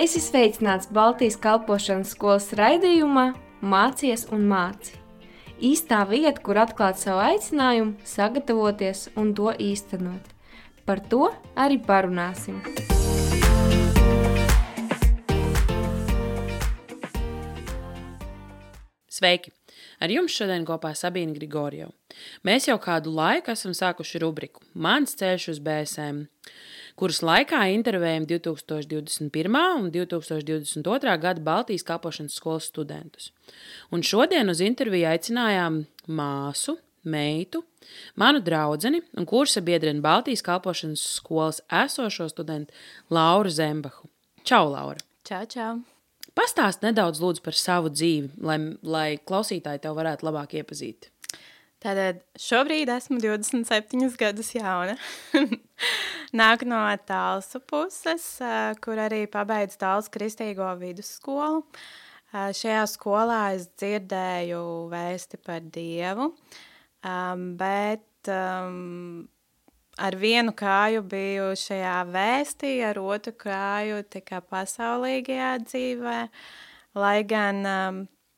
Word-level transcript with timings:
Es 0.00 0.14
esmu 0.16 0.30
sveicināts 0.30 0.86
Baltijas 0.96 1.34
kalpošanas 1.36 2.14
skolas 2.14 2.46
raidījumā 2.56 3.34
Mācies 3.60 4.22
un 4.32 4.46
māci. 4.48 4.94
Īstā 5.60 5.98
vieta, 6.08 6.40
kur 6.40 6.56
atklāt 6.56 6.96
savu 6.96 7.20
aicinājumu, 7.20 7.98
sagatavoties 8.08 9.10
un 9.20 9.34
to 9.36 9.52
īstenot. 9.60 10.32
Par 10.88 11.04
to 11.12 11.28
arī 11.52 11.76
parunāsim. 11.84 12.62
Sveiki! 19.12 19.52
Ar 20.00 20.08
jums 20.08 20.32
šodien 20.32 20.64
kopā 20.64 20.94
Sabīna 20.96 21.36
Grigorjeva. 21.36 21.92
Mēs 22.40 22.72
jau 22.72 22.80
kādu 22.80 23.12
laiku 23.12 23.52
esam 23.52 23.76
sākuši 23.76 24.24
rubriku 24.24 24.64
Mans 24.72 25.12
ceļš 25.20 25.50
uz 25.52 25.60
BSM 25.60 26.24
kuras 27.00 27.22
laikā 27.24 27.62
intervējam 27.72 28.26
2021. 28.28 29.56
un 29.80 29.88
2022. 29.94 31.16
gada 31.22 31.40
Baltijas 31.40 31.84
kalpošanas 31.88 32.36
skolas 32.36 32.68
studentus. 32.68 33.30
Un 33.90 34.04
šodien 34.04 34.52
uz 34.52 34.60
interviju 34.64 35.08
aicinājām 35.08 35.82
māsu, 36.12 36.76
meitu, 37.08 37.62
manu 38.20 38.42
draugu 38.44 38.90
un 38.92 39.26
kursa 39.26 39.62
biedreni 39.64 40.04
Baltijas 40.04 40.44
kalpošanas 40.44 41.06
skolas 41.16 41.62
esošo 41.84 42.28
studentu 42.28 42.74
Lauru 43.10 43.50
Zembahu. 43.50 44.08
Čau, 44.44 44.68
Laura! 44.68 45.00
Čau, 45.24 45.46
čau! 45.46 45.78
Pastāst 46.36 46.84
nedaudz 46.84 47.20
par 47.42 47.56
savu 47.56 47.90
dzīvi, 47.90 48.36
lai, 48.44 48.58
lai 48.82 49.08
klausītāji 49.18 49.82
tev 49.82 49.96
varētu 49.98 50.28
labāk 50.28 50.54
iepazīt. 50.60 51.10
Tātad 51.80 52.18
šobrīd 52.36 52.90
esmu 52.92 53.16
27 53.22 54.10
gadus 54.20 54.50
jauna. 54.52 54.98
Nāk 56.40 56.66
no 56.68 56.82
tālsu 57.08 57.62
puses, 57.64 58.26
kur 58.84 59.00
arī 59.00 59.22
pabeidzu 59.32 59.80
tālsu 59.80 60.12
kristīgo 60.12 60.68
vidusskolu. 60.82 61.62
Šajā 62.30 62.82
skolā 62.86 63.40
es 63.56 63.64
dzirdēju 63.80 64.60
vēsti 64.92 65.40
par 65.42 65.64
Dievu, 65.72 66.28
bet 67.58 68.30
ar 70.04 70.20
vienu 70.20 70.54
kāju 70.60 71.02
biju 71.10 71.50
šajā 71.64 71.96
vēstī, 72.12 72.76
ar 72.86 73.00
otru 73.00 73.32
kāju 73.40 74.04
tikai 74.12 74.44
pasaulīgajā 74.52 75.50
dzīvē, 75.64 76.20
lai 77.00 77.18
gan 77.24 77.64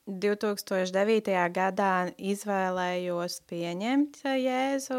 2009. 0.07 1.31
gadā 1.55 2.11
izvēlējos 2.19 3.37
pieņemt 3.47 4.25
Jēzu 4.27 4.99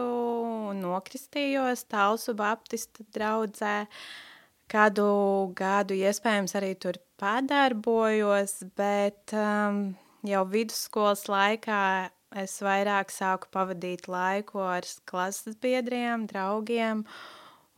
un 0.69 0.79
nokristījos 0.85 1.83
Talsu 1.91 2.35
Baptista 2.39 3.03
draudzē. 3.15 3.83
Kādu 4.71 5.05
gadu 5.59 5.93
iespējams 5.97 6.55
arī 6.55 6.71
tur 6.79 6.97
padarbojos, 7.19 8.61
bet 8.79 9.35
um, 9.35 9.91
jau 10.25 10.43
vidusskolas 10.49 11.27
laikā 11.27 11.83
es 12.39 12.55
vairāk 12.63 13.11
sāku 13.13 13.51
pavadīt 13.53 14.07
laiku 14.07 14.63
ar 14.63 14.87
klases 15.05 15.59
biedriem, 15.61 16.25
draugiem 16.31 17.03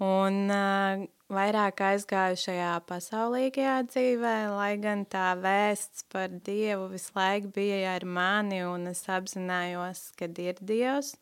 un 0.03 0.39
uh, 0.51 1.05
vairāk 1.31 1.81
aizgāju 1.81 2.37
šajā 2.37 2.71
pasaulīgajā 2.89 3.75
dzīvē, 3.89 4.35
lai 4.53 4.75
gan 4.81 5.05
tā 5.09 5.33
vēsts 5.39 6.05
par 6.11 6.29
Dievu 6.29 6.89
visu 6.91 7.15
laiku 7.15 7.51
bija 7.55 7.95
ar 7.95 8.05
mani, 8.05 8.61
un 8.67 8.87
es 8.91 9.05
apzinājos, 9.09 10.11
ka 10.19 10.27
ir 10.27 10.59
Dievs. 10.61 11.15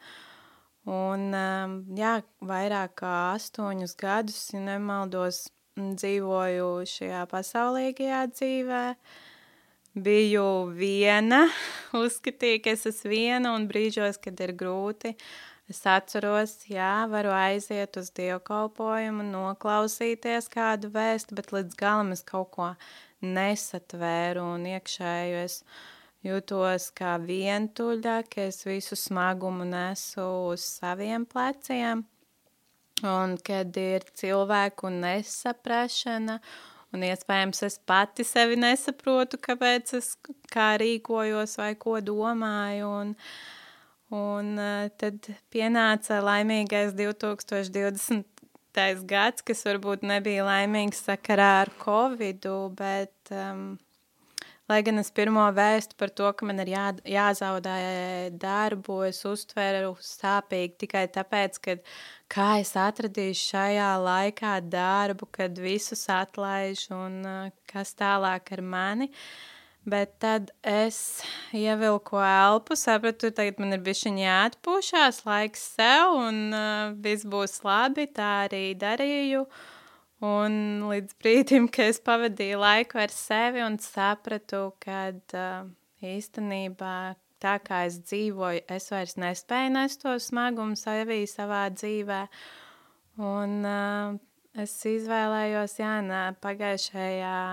Un, 0.83 1.29
um, 1.31 1.75
jā, 1.95 2.17
vairāk 2.43 2.97
kā 2.99 3.13
astoņus 3.37 3.95
gadus, 3.95 4.49
ja 4.51 4.59
nemaldos, 4.59 5.47
dzīvoju 5.77 6.83
šajā 6.89 7.23
pasaulīgajā 7.31 8.25
dzīvē. 8.33 8.83
Biju 9.93 10.49
viena, 10.73 11.45
uzskatīju, 12.03 12.59
ka 12.65 12.75
es 12.75 12.87
esmu 12.89 13.13
viena, 13.13 13.53
un 13.55 13.69
brīžos, 13.69 14.19
kad 14.19 14.41
ir 14.41 14.55
grūti, 14.57 15.13
uh, 15.13 15.52
Es 15.71 15.79
atceros, 15.87 16.57
jā, 16.67 17.05
varu 17.07 17.31
aiziet 17.31 17.95
uz 17.95 18.09
dievkalpojumu, 18.17 19.23
noklausīties 19.31 20.49
kādu 20.51 20.89
vēstu, 20.91 21.37
bet 21.37 21.53
līdz 21.55 21.77
galam 21.79 22.11
es 22.11 22.23
kaut 22.27 22.49
ko 22.57 22.73
nesatvēru 23.23 24.43
un 24.57 24.65
iekšēju 24.73 25.37
es 25.39 25.61
jūtos 26.27 26.89
kā 26.99 27.13
vientuļa, 27.23 28.17
ka 28.27 28.49
es 28.49 28.59
visu 28.67 28.99
smagumu 28.99 29.63
nesu 29.69 30.27
uz 30.51 30.67
saviem 30.67 31.23
pleciem. 31.31 32.03
Un 33.07 33.39
kad 33.39 33.79
ir 33.79 34.03
cilvēku 34.19 34.91
nesaprašana, 34.91 36.39
un 36.91 37.07
iespējams 37.07 37.63
es 37.71 37.79
pati 37.79 38.27
sevi 38.27 38.59
nesaprotu, 38.59 39.39
kāpēc 39.39 39.95
es 39.95 40.13
kā 40.51 40.73
rīkojos 40.83 41.55
vai 41.63 41.73
ko 41.79 42.01
domāju. 42.03 42.95
Un, 42.99 43.15
uh, 43.15 43.62
Un 44.13 44.57
uh, 44.61 44.89
tad 45.01 45.25
pienāca 45.53 46.19
laimīgais 46.21 46.93
2020. 46.93 48.27
gads, 49.09 49.45
kas 49.45 49.63
varbūt 49.65 50.03
nebija 50.05 50.45
laimīgs 50.45 51.01
sakarā 51.07 51.49
ar 51.63 51.71
Covid, 51.81 52.45
bet, 52.77 53.13
um, 53.33 53.79
lai 54.69 54.79
gan 54.85 55.01
es 55.01 55.09
pirmo 55.13 55.45
vēstu 55.53 55.97
par 55.97 56.13
to, 56.13 56.29
ka 56.37 56.45
man 56.45 56.61
ir 56.61 56.71
jā, 56.73 56.85
jāzaudē 57.09 57.77
darbu, 58.41 58.99
es 59.07 59.23
uztveru 59.29 59.95
sāpīgi 60.01 60.77
tikai 60.85 61.07
tāpēc, 61.13 61.57
ka 61.65 61.77
kā 62.33 62.49
es 62.61 62.75
atradīšu 62.77 63.47
šajā 63.55 63.89
laikā 64.03 64.59
darbu, 64.67 65.29
kad 65.39 65.57
visus 65.57 66.05
atlaiž 66.09 66.85
un 66.93 67.17
uh, 67.25 67.49
kas 67.69 67.97
tālāk 67.97 68.53
ar 68.57 68.65
mani. 68.75 69.09
Uh, 69.09 69.52
Bet 69.83 70.13
tad 70.23 70.51
es 70.63 70.97
ievilku 71.51 72.15
elpu, 72.23 72.75
sapratu, 72.79 73.33
tagad 73.35 73.57
man 73.59 73.75
ir 73.75 73.81
bišķiņ 73.83 74.19
jāatpūšās, 74.21 75.17
laiks 75.27 75.65
sev, 75.75 76.13
un 76.21 76.37
uh, 76.55 76.93
viss 77.03 77.27
būs 77.27 77.57
labi, 77.67 78.05
tā 78.07 78.29
arī 78.45 78.69
darīju. 78.79 79.41
Un 80.23 80.55
līdz 80.87 81.17
brīdim, 81.19 81.67
kad 81.67 81.91
es 81.91 81.99
pavadīju 81.99 82.61
laiku 82.61 83.01
ar 83.03 83.11
sevi 83.11 83.59
un 83.65 83.75
sapratu, 83.83 84.69
ka 84.79 85.01
uh, 85.11 85.67
īstenībā 85.99 86.95
tā 87.43 87.57
kā 87.67 87.81
es 87.89 87.99
dzīvoju, 88.07 88.63
es 88.71 88.87
vairs 88.93 89.17
nespēju 89.19 89.75
nest 89.75 90.05
to 90.05 90.15
smagumu 90.15 90.79
savī 90.79 91.25
savā 91.27 91.65
dzīvē. 91.75 92.21
Un 93.19 93.59
uh, 93.67 94.15
es 94.63 94.79
izvēlējos, 94.95 95.75
jā, 95.83 95.93
pagājušajā 96.39 97.43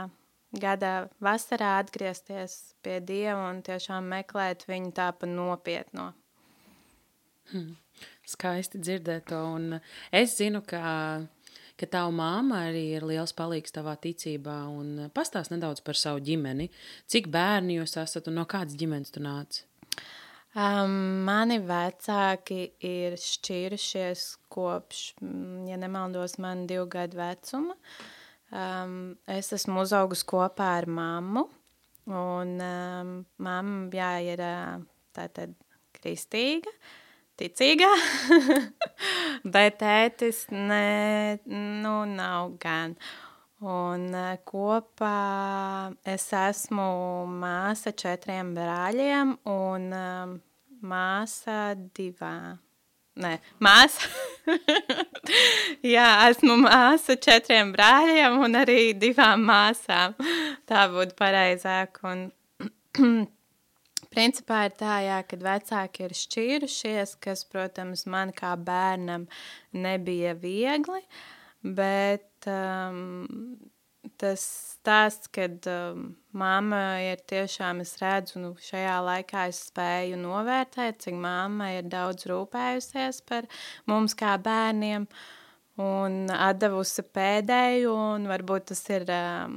gada 0.53 1.09
vasarā 1.23 1.79
atgriezties 1.81 2.75
pie 2.83 2.99
Dieva 3.05 3.51
un 3.51 3.63
tiešām 3.67 4.09
meklēt 4.11 4.67
viņu 4.69 4.93
tā 4.97 5.11
pa 5.15 5.29
nopietno. 5.31 6.11
Hmm. 7.51 7.77
Skaisti 8.27 8.79
dzirdēt 8.79 9.29
to, 9.31 9.39
un 9.57 9.81
es 10.15 10.37
zinu, 10.39 10.63
ka, 10.67 10.83
ka 11.79 11.89
tava 11.91 12.13
māma 12.15 12.65
arī 12.69 12.85
ir 12.97 13.07
liels 13.07 13.35
palīgs 13.37 13.75
tavā 13.75 13.97
ticībā, 13.99 14.61
un 14.71 15.11
pastāst 15.15 15.51
nedaudz 15.51 15.83
par 15.85 15.99
savu 15.99 16.23
ģimeni. 16.25 16.71
Cik 17.11 17.27
bērni 17.31 17.81
jūs 17.81 17.99
esat 18.01 18.31
un 18.31 18.39
no 18.39 18.47
kādas 18.51 18.79
ģimenes 18.79 19.11
tu 19.15 19.23
nāc? 19.25 19.65
Um, 20.51 21.23
mani 21.27 21.61
vecāki 21.63 22.73
ir 22.87 23.19
šķīrušies 23.23 24.25
kopš, 24.51 25.03
mm, 25.23 25.69
ja 25.71 25.77
nemaldos, 25.79 26.39
man 26.43 26.65
divu 26.71 26.89
gadu 26.91 27.21
vecuma. 27.21 27.77
Uh, 27.77 28.20
Um, 28.51 28.95
es 29.31 29.53
esmu 29.55 29.85
uzaugusi 29.85 30.25
kopā 30.27 30.73
ar 30.81 30.89
mammu, 30.91 31.45
un 32.11 32.57
um, 32.67 33.11
mamma, 33.39 33.85
jā, 33.95 34.09
ir 34.27 34.43
tātad 35.15 35.53
kristīga, 35.95 36.73
ticīga, 37.39 37.91
bet 39.55 39.79
tētis 39.85 40.49
ne, 40.51 41.39
nu, 41.47 41.95
nav 42.11 42.57
gan. 42.63 42.97
Un 43.61 44.09
kopā 44.49 45.93
es 46.09 46.25
esmu 46.35 46.89
māsa 47.31 47.93
četriem 47.93 48.51
brāļiem 48.57 49.37
un 49.53 49.87
um, 49.95 50.35
māsa 50.83 51.61
divām 51.77 52.59
Nē, 53.21 53.35
māsa. 53.61 54.09
Jā, 55.95 56.07
esmu 56.31 56.57
māsa 56.63 57.17
četriem 57.21 57.73
brāļiem 57.75 58.39
un 58.47 58.57
arī 58.63 58.79
divām 58.97 59.45
māsām. 59.49 60.17
Tā 60.69 60.87
būtu 60.93 61.17
pareizāk. 61.19 62.01
Un, 62.09 62.25
principā 64.15 64.65
ir 64.69 64.77
tā, 64.81 64.97
jā, 65.05 65.19
kad 65.29 65.45
vecāki 65.45 66.07
ir 66.07 66.17
šķīrušies, 66.17 67.17
kas, 67.23 67.45
protams, 67.51 68.07
man 68.11 68.33
kā 68.37 68.55
bērnam 68.57 69.29
nebija 69.77 70.33
viegli, 70.41 71.03
bet 71.61 72.49
um, 72.49 73.29
tas 74.21 74.45
stāsts, 74.81 75.29
kad 75.33 75.67
um, 75.69 76.15
mamma 76.33 77.01
ir 77.05 77.21
tiešām, 77.29 77.83
es 77.85 77.97
redzu, 78.01 78.41
nu, 78.41 78.53
šajā 78.61 78.97
laikā 79.05 79.49
es 79.51 79.65
spēju 79.69 80.21
novērtēt, 80.21 81.03
cik 81.05 81.19
mamma 81.21 81.75
ir 81.77 81.91
daudz 81.91 82.29
rūpējusies 82.31 83.21
par 83.29 83.49
mums 83.91 84.17
kā 84.17 84.37
bērniem. 84.41 85.09
un 85.81 86.27
atdevusi 86.29 87.01
pēdējo, 87.17 87.95
un 88.17 88.27
varbūt 88.29 88.67
tas 88.69 88.83
ir 88.93 89.07
um, 89.15 89.55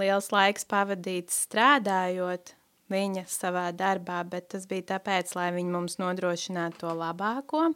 liels 0.00 0.30
laiks 0.32 0.64
pavadīts 0.64 1.42
strādājot 1.44 2.54
viņa 2.92 3.26
savā 3.28 3.66
darbā, 3.76 4.22
bet 4.28 4.52
tas 4.54 4.64
bija 4.70 4.94
tāpēc, 4.94 5.34
lai 5.36 5.50
viņi 5.56 5.74
mums 5.74 5.98
nodrošinātu 6.00 6.84
to 6.84 6.94
labāko. 6.96 7.68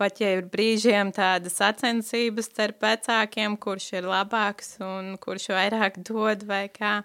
Pat 0.00 0.22
ja 0.22 0.30
ir 0.38 0.46
brīžiem 0.48 1.12
tādas 1.12 1.58
sacensības 1.60 2.48
starp 2.48 2.80
vecākiem, 2.86 3.58
kurš 3.60 3.90
ir 3.98 4.08
labāks 4.08 4.78
un 4.84 5.14
kurš 5.20 5.50
vairāk 5.52 6.00
dod 6.08 6.46
vai 6.48 6.64
kā, 6.72 7.00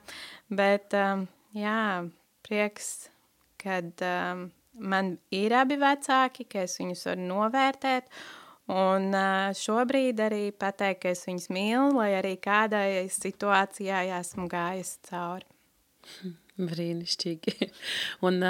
bet 0.47 0.95
um, 0.95 1.25
jā, 1.57 2.07
prieks, 2.47 3.09
kad 3.59 3.91
um, 4.07 4.47
man 4.79 5.17
ir 5.35 5.57
abi 5.59 5.75
vecāki, 5.81 6.47
ka 6.47 6.63
es 6.63 6.79
viņus 6.79 7.05
varu 7.11 7.29
novērtēt, 7.33 8.09
Un 8.65 9.13
šobrīd 9.53 10.21
arī 10.25 10.49
pateikt, 10.57 11.03
ka 11.03 11.11
es 11.13 11.21
viņus 11.27 11.51
mīlu, 11.53 11.91
lai 11.99 12.15
arī 12.17 12.33
kādai 12.41 13.05
situācijai 13.13 14.07
esmu 14.17 14.47
gājis 14.49 14.95
cauri. 15.05 15.45
Brīnišķīgi. 16.57 17.69
Un 18.25 18.41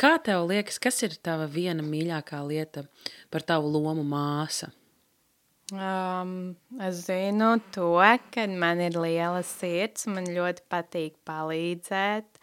kā 0.00 0.16
tev 0.24 0.46
liekas, 0.48 0.80
kas 0.82 1.02
ir 1.06 1.16
tava 1.22 1.46
viena 1.50 1.84
mīļākā 1.84 2.40
lieta 2.48 2.86
par 3.32 3.44
tavu 3.46 3.70
lomu 3.72 4.04
māsa? 4.06 4.70
Um, 5.70 6.56
es 6.82 7.04
zinu 7.06 7.52
to, 7.74 7.92
ka 8.34 8.46
man 8.50 8.80
ir 8.82 8.96
liela 8.98 9.42
sirds, 9.46 10.08
man 10.10 10.26
ļoti 10.26 10.64
patīk 10.72 11.18
palīdzēt, 11.28 12.40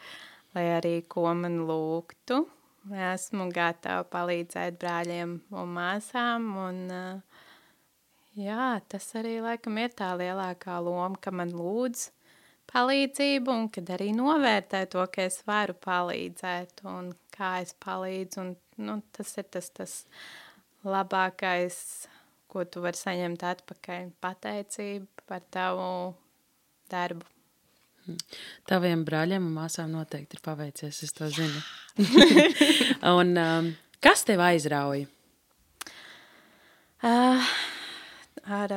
lai 0.56 0.68
arī 0.78 1.02
ko 1.12 1.34
man 1.36 1.66
lūgtu. 1.68 2.46
Esmu 2.88 3.50
gatava 3.52 4.06
palīdzēt 4.08 4.78
brāļiem 4.80 5.34
un 5.52 5.74
māsām. 5.76 6.46
Un, 6.70 6.78
jā, 8.40 8.70
tas 8.88 9.10
arī 9.20 9.42
laikam 9.44 9.82
ir 9.82 9.92
tā 9.98 10.14
lielākā 10.16 10.80
loma, 10.80 11.20
ka 11.20 11.36
man 11.36 11.52
lūdz 11.52 12.08
palīdzību 12.72 13.52
un 13.52 13.68
kad 13.74 13.92
arī 13.98 14.14
novērtē 14.16 14.86
to, 14.92 15.04
ka 15.12 15.28
es 15.28 15.42
varu 15.48 15.76
palīdzēt 15.84 16.86
un 16.88 17.12
kā 17.38 17.58
es 17.64 17.74
palīdzu. 17.84 18.44
Un, 18.44 18.54
nu, 18.90 19.00
tas 19.16 19.34
ir 19.40 19.48
tas, 19.54 19.70
tas 19.74 19.96
labākais, 20.88 21.80
ko 22.52 22.66
tu 22.66 22.84
vari 22.84 23.00
saņemt 23.00 23.46
atpakaļ. 23.48 24.12
Pateicība 24.24 25.28
par 25.30 25.44
tavu 25.54 25.90
darbu. 26.92 27.28
Taviem 28.68 29.04
brāļiem 29.08 29.50
un 29.50 29.56
māsām 29.58 29.92
noteikti 29.92 30.38
ir 30.38 30.44
paveicies, 30.46 31.02
es 31.04 31.16
to 31.16 31.28
zinu. 31.28 31.60
un, 33.20 33.34
um, 33.36 33.72
kas 34.04 34.24
tev 34.28 34.44
aizrauja? 34.46 35.10
Uh, 37.04 37.50
ar, 38.50 38.74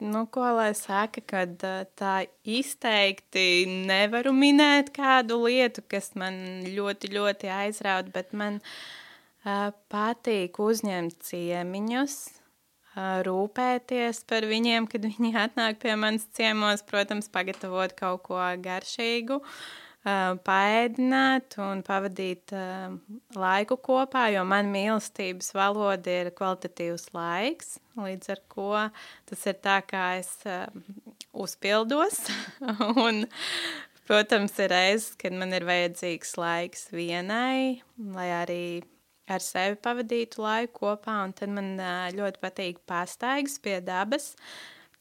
nu, 0.00 0.24
ko 0.32 0.44
lai 0.56 0.72
saka, 0.78 1.22
kad 1.26 1.64
uh, 1.68 1.84
tā 1.98 2.24
izteikti 2.44 3.64
nevaru 3.88 4.32
minēt 4.36 4.92
kādu 4.96 5.42
lietu, 5.46 5.84
kas 5.88 6.12
man 6.18 6.64
ļoti, 6.66 7.12
ļoti 7.16 7.50
aizraud, 7.52 8.12
bet 8.14 8.32
man 8.32 8.60
uh, 8.62 9.70
patīk 9.92 10.60
uzņemt 10.62 11.20
ciemiņus, 11.28 12.20
rūpēties 13.26 14.24
par 14.28 14.44
viņiem, 14.48 14.86
kad 14.90 15.06
viņi 15.06 15.32
atnāk 15.46 15.80
pie 15.80 15.94
manas 15.96 16.26
ciemos, 16.36 16.82
protams, 16.84 17.30
pagatavot 17.32 17.94
kaut 17.96 18.22
ko 18.26 18.40
garšīgu, 18.60 19.40
paēdināt 20.02 21.54
un 21.62 21.84
pavadīt 21.86 22.50
laiku 23.38 23.76
kopā, 23.78 24.26
jo 24.34 24.42
man 24.48 24.72
mīlestības 24.74 25.52
valoda 25.54 26.16
ir 26.24 26.32
kvalitatīvs 26.34 27.12
laiks, 27.14 27.76
līdz 27.94 28.32
ar 28.34 28.42
ko 28.50 28.72
tas 29.30 29.46
ir 29.46 29.60
tā, 29.62 29.78
kā 29.86 30.08
es 30.18 30.34
uzpildos 31.32 32.24
un 33.06 33.24
Protams, 34.02 34.56
ir 34.58 34.72
reizes, 34.74 35.12
kad 35.14 35.34
man 35.38 35.54
ir 35.54 35.62
vajadzīgs 35.64 36.34
laiks 36.36 36.88
vienai, 36.90 37.78
lai 38.12 38.26
arī 38.34 38.64
ar 39.30 39.40
sevi 39.40 39.78
pavadītu 39.78 40.42
laiku 40.42 40.80
kopā, 40.80 41.20
un 41.22 41.34
tad 41.38 41.52
man 41.54 41.76
ļoti 42.16 42.42
patīk 42.42 42.80
pastaigas 42.88 43.60
pie 43.62 43.78
dabas. 43.86 44.32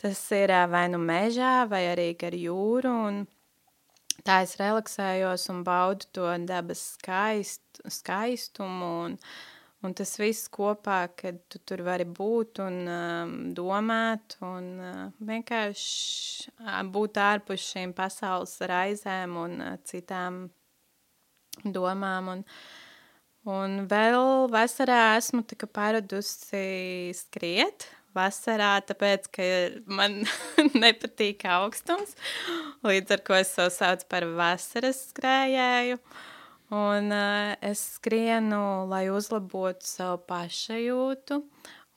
Tas 0.02 0.22
ir 0.38 0.54
vai 0.70 0.86
nu 0.94 1.02
mežā, 1.02 1.66
vai 1.70 1.82
arī 1.90 2.12
gar 2.22 2.38
jūru, 2.38 2.94
un 3.10 3.20
tā 4.28 4.42
es 4.46 4.58
relaksējos 4.60 5.48
un 5.54 5.64
baudu 5.68 6.10
to 6.16 6.28
dabas 6.48 6.84
skaist, 6.98 7.82
skaistumu, 7.86 8.92
un, 9.06 9.18
un 9.86 9.96
tas 9.98 10.14
viss 10.22 10.52
kopā, 10.52 11.04
kad 11.18 11.40
tu 11.50 11.62
tur 11.66 11.86
vari 11.88 12.06
būt 12.06 12.62
un 12.66 12.78
um, 12.92 13.34
domāt, 13.58 14.38
un 14.46 14.70
uh, 14.78 15.02
vienkārši 15.32 16.54
būt 16.94 17.22
ārpus 17.22 17.72
šīm 17.74 17.96
pasaules 17.98 18.60
raizēm 18.74 19.36
un 19.42 19.60
uh, 19.66 19.74
citām 19.88 20.46
domām, 21.66 22.32
un 22.36 22.46
uh, 22.46 22.62
Un 23.50 23.88
vēl 23.90 24.52
vasarā 24.54 25.18
esmu 25.18 25.42
paradusi 25.74 27.10
skriet. 27.18 27.88
Vasarā, 28.18 28.74
tāpēc, 28.84 29.30
ka 29.32 29.46
man 29.88 30.22
nepatīk 30.84 31.46
augstums, 31.48 32.18
līdz 32.84 33.16
ar 33.16 33.24
to 33.28 33.38
es 33.38 33.54
to 33.56 33.70
saucu 33.72 34.08
par 34.12 34.28
vasaras 34.36 35.00
skrējēju. 35.12 36.02
Un 36.72 37.12
uh, 37.12 37.54
es 37.68 37.82
skrienu, 37.98 38.62
lai 38.88 39.06
uzlabotu 39.12 39.88
savu 39.88 40.22
pašajūtu 40.30 41.42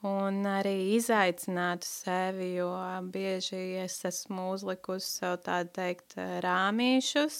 un 0.04 0.40
arī 0.50 0.74
izaicinātu 0.96 1.86
sevi, 1.86 2.50
jo 2.58 2.72
bieži 3.14 3.78
es 3.84 4.00
esmu 4.04 4.50
uzlikusi 4.56 5.20
sev 5.20 5.38
tādu 5.46 5.70
teikt 5.78 6.18
rāmīšus, 6.44 7.38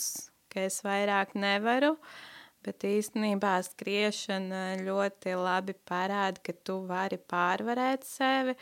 ka 0.50 0.68
es 0.70 0.78
vairāk 0.86 1.34
nevaru. 1.34 1.96
Uh, 1.98 2.33
Bet 2.64 2.86
īstenībā 2.88 3.58
skriešana 3.66 4.78
ļoti 4.80 5.34
labi 5.36 5.74
parāda, 5.84 6.40
ka 6.40 6.54
tu 6.64 6.80
vari 6.88 7.18
pārvarēt 7.20 8.06
sevi. 8.08 8.56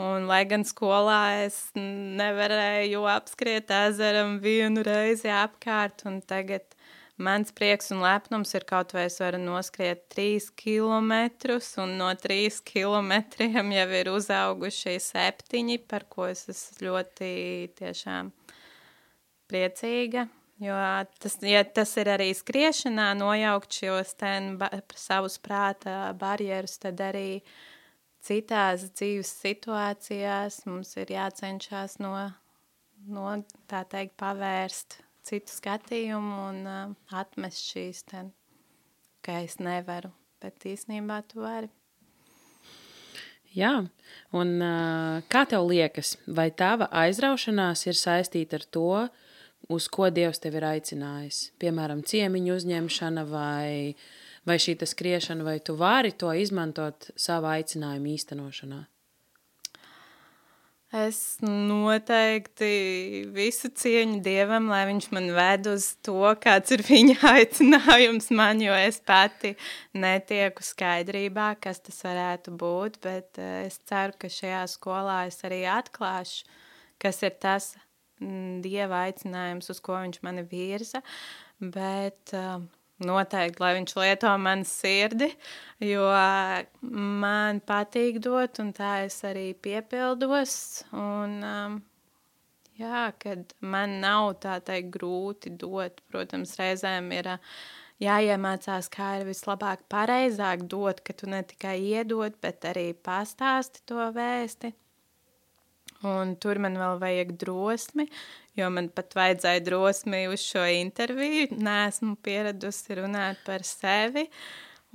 Un, 0.00 0.28
lai 0.30 0.44
gan 0.48 0.62
skolā 0.64 1.42
es 1.42 1.56
nevarēju 1.76 3.02
apskriet 3.10 3.72
ezeram 3.74 4.38
vienu 4.40 4.84
reizi 4.86 5.28
apkārt, 5.34 6.06
un 6.08 6.20
tagad 6.22 6.64
mans 7.20 7.52
prieks 7.52 7.90
un 7.92 8.00
lepnums 8.04 8.54
ir 8.56 8.64
kaut 8.70 8.94
vai 8.96 9.08
es 9.10 9.18
varu 9.20 9.42
noskriet 9.42 10.06
trīs 10.14 10.48
kilometrus, 10.62 11.74
un 11.82 11.98
no 12.00 12.08
trīs 12.22 12.62
kilometriem 12.64 13.74
jau 13.76 13.88
ir 14.00 14.12
uzauguši 14.14 14.96
septiņi, 15.10 15.80
par 15.90 16.08
ko 16.08 16.30
es 16.30 16.46
esmu 16.54 16.86
ļoti 16.86 17.32
tiešām 17.82 18.32
priecīga. 19.50 20.30
Jo 20.60 20.76
tas, 21.18 21.38
ja 21.40 21.62
tas 21.64 21.94
ir 21.96 22.10
arī 22.12 22.34
skriešanā, 22.36 23.14
nojaukt 23.16 23.78
šos 23.80 24.12
savus 25.00 25.38
prāta 25.40 26.12
barjerus, 26.20 26.74
tad 26.82 27.00
arī 27.00 27.40
citās 28.20 28.84
dzīves 28.92 29.30
situācijās 29.40 30.58
mums 30.68 30.92
ir 31.00 31.14
jācenšas 31.14 31.96
no, 32.04 32.12
no 33.08 33.38
tā 33.72 33.86
teikt, 33.88 34.18
pavērst 34.20 34.98
citu 35.24 35.54
skatījumu 35.54 36.42
un 36.50 36.60
uh, 36.68 36.92
atmest 37.16 37.64
šīs 37.72 38.04
ten, 38.12 38.28
ka 39.24 39.38
es 39.46 39.56
nevaru, 39.64 40.12
bet 40.44 40.68
īstenībā 40.68 41.22
tu 41.32 41.40
vari. 41.40 41.72
Jā, 43.56 43.72
un 44.36 44.54
uh, 44.60 45.24
kā 45.32 45.46
tev 45.48 45.64
liekas, 45.72 46.18
vai 46.28 46.50
tava 46.52 46.92
aizraušanās 47.06 47.88
ir 47.88 47.96
saistīta 47.96 48.60
ar 48.60 48.68
to, 48.76 48.86
uh, 49.08 49.26
uz 49.70 49.88
ko 49.88 50.10
Dievs 50.10 50.42
tevi 50.42 50.60
ir 50.60 50.66
aicinājis. 50.74 51.42
Piemēram, 51.62 52.04
ciemiņu 52.06 52.56
uzņemšana 52.58 53.26
vai, 53.30 53.94
vai 54.48 54.56
šī 54.62 54.76
skriešana, 54.92 55.46
vai 55.46 55.58
tu 55.64 55.76
vari 55.78 56.12
to 56.12 56.32
izmantot 56.34 57.12
savā 57.16 57.58
aicinājuma 57.60 58.16
īstenošanā? 58.16 58.86
Es 60.90 61.38
noteikti 61.38 62.68
visu 63.30 63.68
cieņu 63.78 64.16
Dievam, 64.24 64.64
lai 64.72 64.80
viņš 64.88 65.04
man 65.14 65.28
ved 65.36 65.68
uz 65.70 65.84
to, 66.02 66.32
kāds 66.42 66.74
ir 66.74 66.82
viņa 66.82 67.14
aicinājums 67.36 68.26
man, 68.34 68.58
jo 68.58 68.74
es 68.74 68.98
pati 68.98 69.52
netieku 69.94 70.66
skaidrībā, 70.66 71.52
kas 71.62 71.78
tas 71.86 72.02
varētu 72.08 72.56
būt, 72.58 72.98
bet 73.06 73.38
eh, 73.38 73.68
es 73.68 73.78
ceru, 73.86 74.18
ka 74.18 74.32
šajā 74.34 74.64
skolā 74.74 75.20
es 75.28 75.38
arī 75.46 75.62
atklāšu, 75.70 76.50
kas 76.98 77.22
ir 77.22 77.38
tas, 77.38 77.70
dieva 78.64 79.06
aicinājums, 79.06 79.70
uz 79.72 79.80
ko 79.84 79.98
viņš 80.02 80.20
mani 80.26 80.44
virza, 80.50 81.00
bet 81.60 82.34
uh, 82.36 82.60
noteikti, 83.06 83.62
lai 83.62 83.74
viņš 83.78 83.96
lieto 83.96 84.32
manu 84.40 84.68
sirdi, 84.68 85.30
jo 85.84 86.06
man 86.82 87.60
patīk 87.66 88.20
dot, 88.24 88.60
un 88.62 88.72
tā 88.76 89.00
es 89.06 89.20
arī 89.26 89.50
piepildos. 89.54 90.56
Un, 90.92 91.38
um, 91.40 91.78
jā, 92.80 93.08
kad 93.22 93.54
man 93.60 94.00
nav 94.04 94.34
tā 94.44 94.58
teikt 94.64 94.92
grūti 94.96 95.54
dot, 95.60 96.02
protams, 96.12 96.56
reizēm 96.60 97.12
ir 97.16 97.34
uh, 97.36 97.54
jāiemācās, 98.00 98.88
kā 98.92 99.14
ir 99.20 99.28
vislabāk 99.28 99.84
pareizāk 99.92 100.64
dot, 100.68 101.02
ka 101.04 101.16
tu 101.16 101.28
ne 101.30 101.42
tikai 101.46 101.78
iedod, 101.92 102.36
bet 102.42 102.64
arī 102.68 102.90
pastāsti 102.94 103.84
to 103.88 104.10
vēsti. 104.16 104.72
Un 106.06 106.32
tur 106.40 106.56
man 106.62 106.78
vēl 106.80 106.96
vajag 107.00 107.34
drosmi, 107.42 108.06
jo 108.56 108.70
man 108.72 108.88
pat 108.94 109.12
vajadzēja 109.18 109.60
drosmi 109.66 110.22
uz 110.32 110.40
šo 110.40 110.62
interviju. 110.80 111.50
Nē, 111.60 111.76
esmu 111.90 112.14
pieradusi 112.24 112.96
runāt 113.02 113.42
par 113.44 113.66
sevi, 113.68 114.24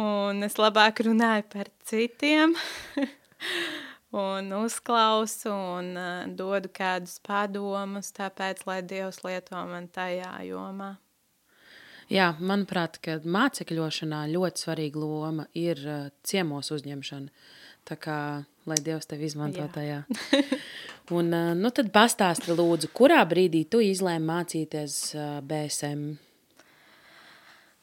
un 0.02 0.42
es 0.48 0.58
labāk 0.58 1.04
runāju 1.06 1.46
par 1.54 1.70
citiem. 1.86 2.58
un 4.16 4.52
uzklausu 4.64 5.52
un 5.52 5.94
uh, 6.00 6.26
dodu 6.28 6.70
kādus 6.74 7.20
padomus, 7.26 8.14
tāpēc, 8.16 8.64
lai 8.66 8.80
Dievs 8.82 9.22
lieto 9.26 9.60
man 9.68 9.90
tajā 9.92 10.32
jomā. 10.48 10.96
Jā, 12.10 12.36
manuprāt, 12.40 13.00
mācekļošanā 13.26 14.26
ļoti 14.30 14.66
svarīga 14.66 15.02
loma 15.02 15.48
ir 15.58 15.82
uh, 15.84 16.10
ciemos 16.24 16.72
uzņemšana. 16.72 17.46
Tā 17.86 17.98
kā 18.02 18.20
lai 18.66 18.78
Dievs 18.82 19.10
tevi 19.10 19.28
izmanto 19.30 19.62
Jā. 19.62 19.70
tajā. 19.74 20.00
Un, 21.14 21.30
uh, 21.30 21.52
nu, 21.54 21.70
tad 21.70 21.92
pastāsti, 21.94 22.56
lūdzu, 22.58 22.90
kurā 22.98 23.20
brīdī 23.30 23.62
tu 23.70 23.82
izlēmi 23.86 24.26
mācīties 24.26 24.96
uh, 25.14 25.26
BSM? 25.46 26.16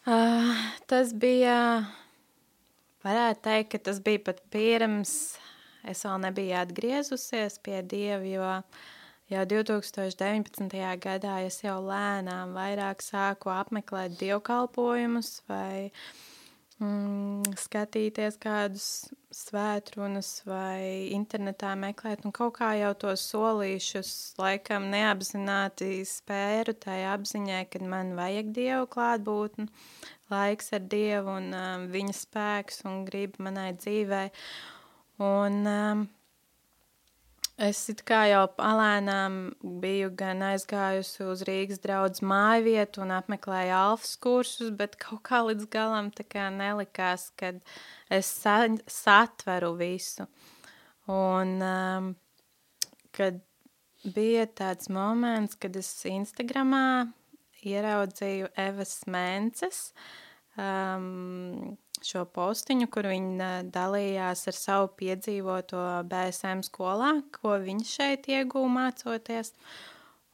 Uh, 0.02 0.64
tas 0.90 1.12
bija, 1.14 1.58
varētu 3.06 3.44
teikt, 3.46 3.70
ka 3.76 3.82
tas 3.90 4.02
bija 4.02 4.24
pat 4.26 4.42
pirms 4.50 5.14
es 5.86 6.02
vēl 6.06 6.18
nebiju 6.24 6.58
atgriezusies 6.58 7.60
pie 7.62 7.78
Dieva, 7.86 8.26
jo 8.26 8.50
jau 9.32 9.44
2019. 9.54 10.74
gadā 11.02 11.38
es 11.46 11.60
jau 11.62 11.78
lēnām 11.86 12.56
vairāk 12.58 13.02
sāku 13.06 13.54
apmeklēt 13.54 14.18
dievkalpojumus 14.18 15.36
vai 15.50 15.92
mm, 16.82 17.54
skatīties 17.58 18.38
kādus 18.42 18.86
svētrunas 19.32 20.42
vai 20.44 21.08
internetā 21.14 21.72
meklēt, 21.78 22.26
un 22.26 22.34
kaut 22.36 22.56
kā 22.58 22.72
jau 22.80 22.92
tos 23.06 23.24
solīšus 23.30 24.12
laikam 24.40 24.90
neapzināti 24.92 26.02
spēru 26.08 26.74
tai 26.82 27.02
apziņai, 27.14 27.62
kad 27.72 27.86
man 27.94 28.14
vajag 28.18 28.52
Dievu 28.56 28.88
klātbūtni, 28.92 29.68
laiks 30.32 30.72
ar 30.76 30.84
Dievu 30.92 31.38
un 31.38 31.52
um, 31.56 31.86
viņa 31.92 32.16
spēks 32.18 32.82
un 32.88 33.04
grib 33.08 33.38
manai 33.42 33.70
dzīvei. 33.78 34.28
Un 35.22 35.62
um, 35.68 36.06
es 37.60 37.82
kā 38.08 38.22
jau 38.30 38.46
palēnām 38.56 39.36
biju 39.82 40.10
gan 40.16 40.42
aizgājusi 40.52 41.26
uz 41.28 41.44
Rīgas 41.48 41.82
draudzes 41.82 42.24
māju 42.24 42.64
vietu 42.70 43.02
un 43.04 43.12
apmeklēju 43.16 43.74
alfas 43.76 44.16
kursus, 44.16 44.72
bet 44.76 44.96
kaut 45.00 45.22
kā 45.28 45.42
līdz 45.46 45.68
galam 45.72 46.10
kā 46.10 46.48
nelikās, 46.50 47.30
kad 47.36 47.60
es 48.10 48.26
sa 48.26 48.66
satveru 48.86 49.74
visu. 49.76 50.26
Un 51.10 51.58
um, 51.62 52.12
kad 53.12 53.40
bija 54.02 54.46
tāds 54.46 54.88
moments, 54.90 55.54
kad 55.54 55.76
es 55.76 55.90
Instagramā 56.08 57.12
ieraudzīju 57.62 58.50
Evas 58.58 59.02
Mences, 59.06 59.92
um, 60.58 61.76
šo 62.02 62.24
postiņu, 62.34 62.88
kur 62.92 63.08
viņa 63.12 63.52
dalījās 63.72 64.46
ar 64.50 64.58
savu 64.58 64.92
piedzīvoto 64.98 65.86
BSM 66.10 66.64
skolā, 66.66 67.14
ko 67.34 67.56
viņa 67.62 67.88
šeit 67.88 68.30
iegūta 68.32 68.76
mācoties. 68.76 69.54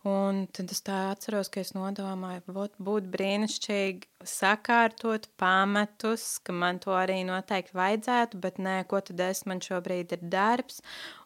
Un 0.09 0.45
tad 0.55 0.71
es 0.71 0.79
tā 0.87 0.97
atceros, 1.11 1.49
ka 1.53 1.59
es 1.61 1.73
nodomāju, 1.75 2.45
būtu 2.55 3.11
brīnišķīgi 3.13 4.29
sakārtot 4.31 5.27
pamatus, 5.43 6.39
ka 6.39 6.55
man 6.55 6.79
to 6.81 6.95
arī 6.95 7.19
noteikti 7.27 7.75
vajadzētu, 7.77 8.39
bet 8.45 8.61
nē, 8.63 8.77
ko 8.89 9.03
tad 9.05 9.21
es 9.27 9.43
man 9.51 9.61
šobrīd 9.65 10.15
ir 10.15 10.23
darbs, 10.23 10.79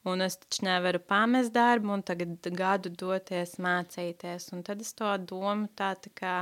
un 0.09 0.25
es 0.25 0.41
taču 0.41 0.65
nevaru 0.67 1.03
pamest 1.05 1.53
darbu 1.55 1.93
un 1.99 2.03
tagad 2.09 2.49
gadu 2.57 2.91
doties 3.05 3.59
mācīties. 3.61 4.49
Un 4.57 4.65
tad 4.67 4.81
es 4.81 4.97
to 4.97 5.13
domu 5.21 5.69
tā, 5.77 5.93
tā 6.01 6.15
kā, 6.17 6.37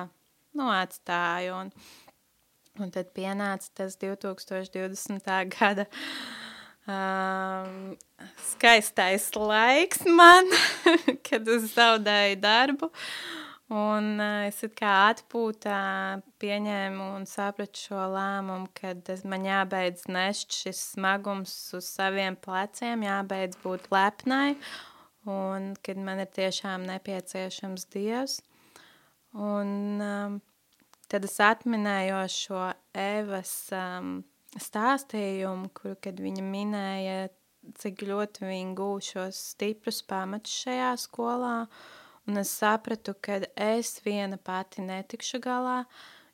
nu, 0.54 0.70
atstāju. 0.70 1.58
Un 1.64 1.74
Un 2.80 2.92
tad 2.94 3.10
pienāca 3.16 3.68
tas 3.82 3.98
2020. 4.00 5.26
gada 5.52 5.84
um, 6.88 7.92
skaistais 8.52 9.28
laiks 9.36 10.06
man, 10.08 10.48
kad 11.28 11.48
es 11.48 11.70
zaudēju 11.74 12.40
darbu. 12.40 12.90
Un 13.70 14.16
uh, 14.18 14.48
es 14.48 14.58
kā 14.74 14.94
atpūtā 15.12 15.80
pieņēmu 16.42 17.04
un 17.20 17.26
sapratu 17.30 17.84
šo 17.84 18.08
lēmumu, 18.16 18.66
kad 18.74 19.12
man 19.30 19.46
jābeidz 19.46 20.08
nest 20.10 20.56
šis 20.56 20.80
smagums 20.96 21.52
uz 21.78 21.86
saviem 22.00 22.34
pleciem, 22.34 23.04
jābeidz 23.06 23.60
būt 23.62 23.86
lepnai, 23.94 24.56
un 25.28 25.74
kad 25.86 26.00
man 26.02 26.24
ir 26.24 26.32
tiešām 26.34 26.88
nepieciešams 26.88 27.86
Dievs. 27.94 28.40
Un 29.38 30.02
um, 30.02 30.40
Tad 31.10 31.26
es 31.26 31.40
atminējos 31.42 32.34
šo 32.46 32.64
Evas 32.94 33.52
um, 33.74 34.20
stāstījumu, 34.58 35.72
kuru, 35.74 35.96
kad 36.02 36.20
viņa 36.22 36.44
minēja, 36.46 37.16
cik 37.80 38.04
ļoti 38.06 38.46
viņa 38.46 38.76
gūšos 38.78 39.40
stiprus 39.54 40.00
pamatus 40.06 40.54
šajā 40.64 40.92
skolā, 41.02 41.56
un 42.28 42.40
es 42.40 42.52
sapratu, 42.60 43.16
ka 43.18 43.40
es 43.58 43.96
viena 44.06 44.38
pati 44.38 44.86
netikšu 44.86 45.42
galā, 45.44 45.82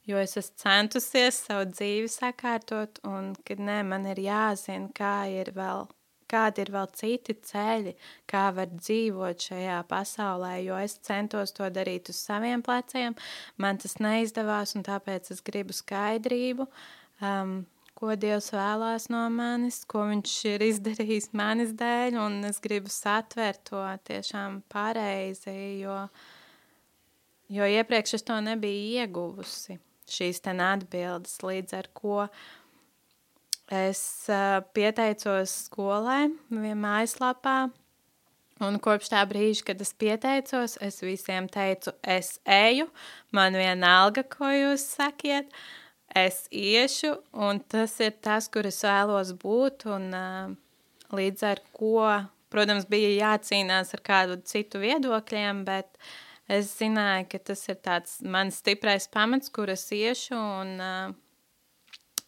jo 0.07 0.21
es 0.21 0.37
esmu 0.39 0.61
centusies 0.63 1.41
savu 1.49 1.71
dzīvi 1.73 2.13
sakārtot, 2.13 3.01
un 3.09 3.33
kad 3.49 3.63
nē, 3.63 3.81
man 3.89 4.07
ir 4.13 4.21
jāzina, 4.29 4.93
kā 4.95 5.17
ir 5.33 5.55
vēl 5.57 5.87
kādi 6.31 6.65
ir 6.65 6.73
vēl 6.75 6.89
citi 6.97 7.37
ceļi, 7.49 7.95
kā 8.31 8.49
var 8.57 8.71
dzīvot 8.73 9.47
šajā 9.49 9.79
pasaulē, 9.91 10.57
jo 10.65 10.79
es 10.83 10.99
centos 11.07 11.55
to 11.57 11.69
darīt 11.73 12.11
uz 12.13 12.21
saviem 12.29 12.65
pleciem. 12.67 13.17
Man 13.63 13.81
tas 13.83 13.99
neizdevās, 14.03 14.77
un 14.79 14.87
tāpēc 14.87 15.33
es 15.35 15.43
gribu 15.47 15.77
skaidrību, 15.77 16.69
um, 17.23 17.57
ko 17.97 18.13
Dievs 18.21 18.51
vēlās 18.53 19.09
no 19.13 19.25
manis, 19.33 19.81
ko 19.89 20.05
Viņš 20.11 20.35
ir 20.53 20.67
izdarījis 20.69 21.33
manis 21.37 21.73
dēļ, 21.79 22.19
un 22.21 22.43
es 22.51 22.61
gribu 22.63 22.93
satvert 22.93 23.65
to 23.71 23.83
tiešām 24.11 24.61
pareizi, 24.73 25.57
jo, 25.83 26.03
jo 27.49 27.73
iepriekš 27.79 28.21
es 28.21 28.27
to 28.27 28.39
nebiju 28.45 29.03
ieguvusi. 29.03 29.81
Šīs 30.07 30.39
ten 30.39 30.61
atbildes, 30.63 31.41
līdz 31.43 31.73
ar 31.75 31.89
ko 31.97 32.21
uh, 32.29 32.45
Es 33.67 34.29
uh, 34.31 34.61
pieteicos 34.77 35.51
skolai, 35.67 36.29
mājaslapā, 36.55 37.57
un 38.63 38.79
kopš 38.79 39.11
tā 39.11 39.25
brīža, 39.27 39.65
kad 39.73 39.81
es 39.83 39.91
pieteicos, 39.91 40.77
es 40.79 41.01
visiem 41.03 41.49
teicu, 41.51 41.91
es 42.07 42.37
eju, 42.47 42.87
man 43.35 43.59
vienalga, 43.59 44.23
ko 44.23 44.53
jūs 44.55 44.87
sakiet, 44.95 45.51
es 46.15 46.45
iešu, 46.55 47.17
un 47.35 47.59
tas 47.59 47.99
ir 47.99 48.15
tas, 48.23 48.47
kur 48.47 48.71
es 48.71 48.79
vēlos 48.87 49.35
būt, 49.35 49.89
un 49.91 50.09
uh, 50.15 50.55
līdz 51.11 51.47
ar 51.51 51.65
ko, 51.75 52.07
protams, 52.55 52.87
bija 52.87 53.11
jācīnās 53.17 53.91
ar 53.99 54.07
kādu 54.07 54.39
citu 54.47 54.79
viedokļiem, 54.87 55.67
bet 55.67 55.91
es 56.47 56.71
zināju, 56.79 57.27
ka 57.35 57.43
tas 57.51 57.67
ir 57.67 57.83
tāds 57.83 58.21
mans 58.23 58.63
stiprais 58.63 59.11
pamats, 59.11 59.51
kur 59.51 59.75
es 59.75 59.89
iešu, 59.91 60.39
un 60.39 60.77
uh, 60.79 61.15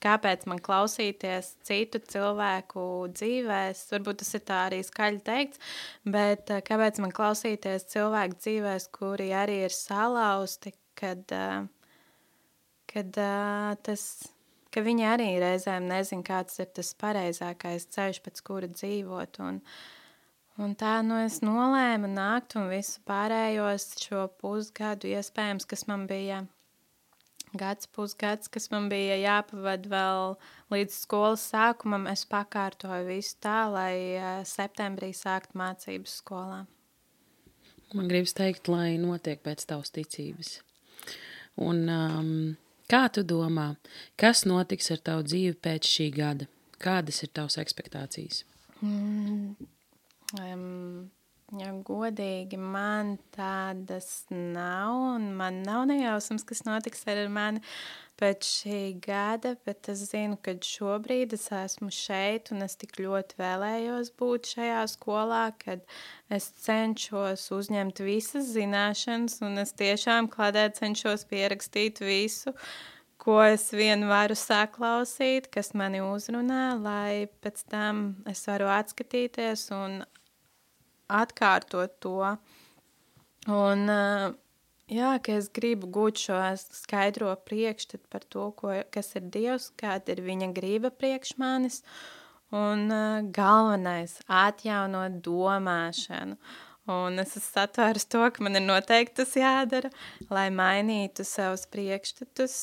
kāpēc 0.02 0.46
man 0.50 0.60
klausīties 0.62 1.52
citu 1.66 2.00
cilvēku 2.12 2.84
dzīvēs, 3.14 3.84
varbūt 3.92 4.22
tas 4.22 4.32
ir 4.38 4.44
tā 4.48 4.62
arī 4.68 4.80
skaļi 4.86 5.20
teikts, 5.26 5.60
bet 6.06 6.52
eh, 6.54 6.62
kāpēc 6.66 7.02
man 7.04 7.14
klausīties 7.14 7.88
cilvēku 7.92 8.38
dzīvēs, 8.38 8.88
kuri 8.94 9.30
arī 9.36 9.62
ir 9.66 9.74
salauzti, 9.74 10.74
kad, 10.98 11.24
eh, 11.34 11.68
kad 12.92 13.22
eh, 13.24 13.76
tas, 13.88 14.08
ka 14.74 14.84
viņi 14.86 15.08
arī 15.10 15.30
reizēm 15.42 15.88
nezin, 15.90 16.24
kāds 16.26 16.60
ir 16.62 16.72
tas 16.78 16.94
pareizākais 16.98 17.90
ceļš, 17.94 18.24
pēc 18.26 18.44
kura 18.46 18.72
dzīvot, 18.74 19.40
un, 19.46 19.62
Un 20.58 20.72
tā 20.74 20.96
nu 21.06 21.14
es 21.22 21.36
nolēmu 21.38 22.08
nākt 22.10 22.56
un 22.58 22.64
visu 22.66 22.98
pārējos 23.06 23.92
šo 24.02 24.24
pusgadu, 24.40 25.06
iespējams, 25.06 25.68
kas 25.70 25.84
man 25.86 26.08
bija 26.10 26.40
gads, 27.56 27.88
pusgads, 27.94 28.48
kas 28.52 28.68
man 28.72 28.88
bija 28.92 29.16
jāpavada 29.20 29.90
vēl 29.92 30.34
līdz 30.74 30.96
skolas 31.04 31.44
sākumam, 31.52 32.08
es 32.10 32.24
pakārtoju 32.28 33.08
visu 33.08 33.36
tā, 33.44 33.60
lai 33.72 33.94
uh, 34.18 34.40
septembrī 34.48 35.12
sākt 35.16 35.56
mācības 35.58 36.18
skolā. 36.22 36.64
Man 37.96 38.08
gribas 38.10 38.34
teikt, 38.36 38.68
lai 38.68 38.98
notiek 39.00 39.40
pēc 39.44 39.64
tavas 39.68 39.92
ticības. 39.94 40.58
Un 41.64 41.86
um, 41.88 42.32
kā 42.90 43.06
tu 43.12 43.24
domā, 43.24 43.70
kas 44.20 44.44
notiks 44.48 44.92
ar 44.92 45.00
tavu 45.04 45.24
dzīvi 45.26 45.56
pēc 45.64 45.88
šī 45.88 46.10
gada? 46.14 46.48
Kādas 46.78 47.24
ir 47.24 47.32
tavas 47.34 47.56
expectācijas? 47.58 48.44
Mm, 48.84 49.56
um, 50.38 51.08
Ja 51.56 51.70
godīgi, 51.72 52.58
man 52.60 53.14
tādas 53.32 54.26
nav, 54.28 54.92
un 55.14 55.30
man 55.38 55.62
nav 55.64 55.86
nejausmas, 55.88 56.42
kas 56.44 56.60
notiks 56.66 57.06
ar 57.08 57.22
mani 57.32 57.62
pēc 58.20 58.44
šī 58.44 58.80
gada, 59.00 59.54
bet 59.64 59.88
es 59.88 60.02
zinu, 60.10 60.36
ka 60.44 60.52
šobrīd 60.60 61.32
es 61.32 61.46
esmu 61.56 61.88
šeit, 61.94 62.50
un 62.52 62.66
es 62.66 62.76
tik 62.76 62.98
ļoti 63.00 63.38
vēlējos 63.40 64.10
būt 64.20 64.50
šajā 64.58 64.82
skolā, 64.92 65.46
kad 65.62 65.86
es 66.28 66.50
cenšos 66.66 67.46
uzņemt 67.56 68.04
visas 68.04 68.52
zināšanas, 68.52 69.40
un 69.48 69.64
es 69.64 69.72
tiešām 69.78 70.28
kladē 70.28 70.66
cenšos 70.76 71.24
pierakstīt 71.32 72.04
visu, 72.04 72.52
ko 73.16 73.40
es 73.46 73.70
vien 73.72 74.04
varu 74.10 74.36
saklausīt, 74.36 75.48
kas 75.48 75.72
mani 75.72 76.04
uzrunā, 76.04 76.74
lai 76.76 77.24
pēc 77.40 77.64
tam 77.72 78.04
es 78.28 78.44
varu 78.52 78.68
atskatīties 78.76 79.70
un 79.80 80.02
atkārtot 81.08 81.96
to. 82.04 82.36
Un, 83.48 83.84
jā, 84.92 85.10
ka 85.24 85.36
es 85.40 85.48
gribu 85.54 85.88
gūt 85.92 86.20
šo 86.20 86.38
skaidro 86.74 87.32
priekšstatu 87.48 88.04
par 88.12 88.24
to, 88.28 88.50
ko, 88.58 88.74
kas 88.92 89.14
ir 89.16 89.28
Dievs, 89.32 89.70
kāda 89.80 90.14
ir 90.14 90.24
viņa 90.26 90.52
grība 90.56 90.92
priekš 90.92 91.36
manis. 91.40 91.82
Un 92.52 92.88
galvenais- 93.32 94.20
atjaunot 94.46 95.20
domāšanu. 95.24 96.38
Un 96.88 97.20
es 97.20 97.34
esmu 97.36 97.44
satvērus 97.44 98.08
to, 98.08 98.22
ka 98.32 98.42
man 98.42 98.56
ir 98.56 98.64
noteikti 98.64 99.20
tas 99.20 99.34
jādara, 99.36 99.90
lai 100.32 100.48
mainītu 100.48 101.24
savus 101.28 101.66
priekšstatus. 101.68 102.54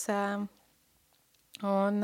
Un 1.61 2.01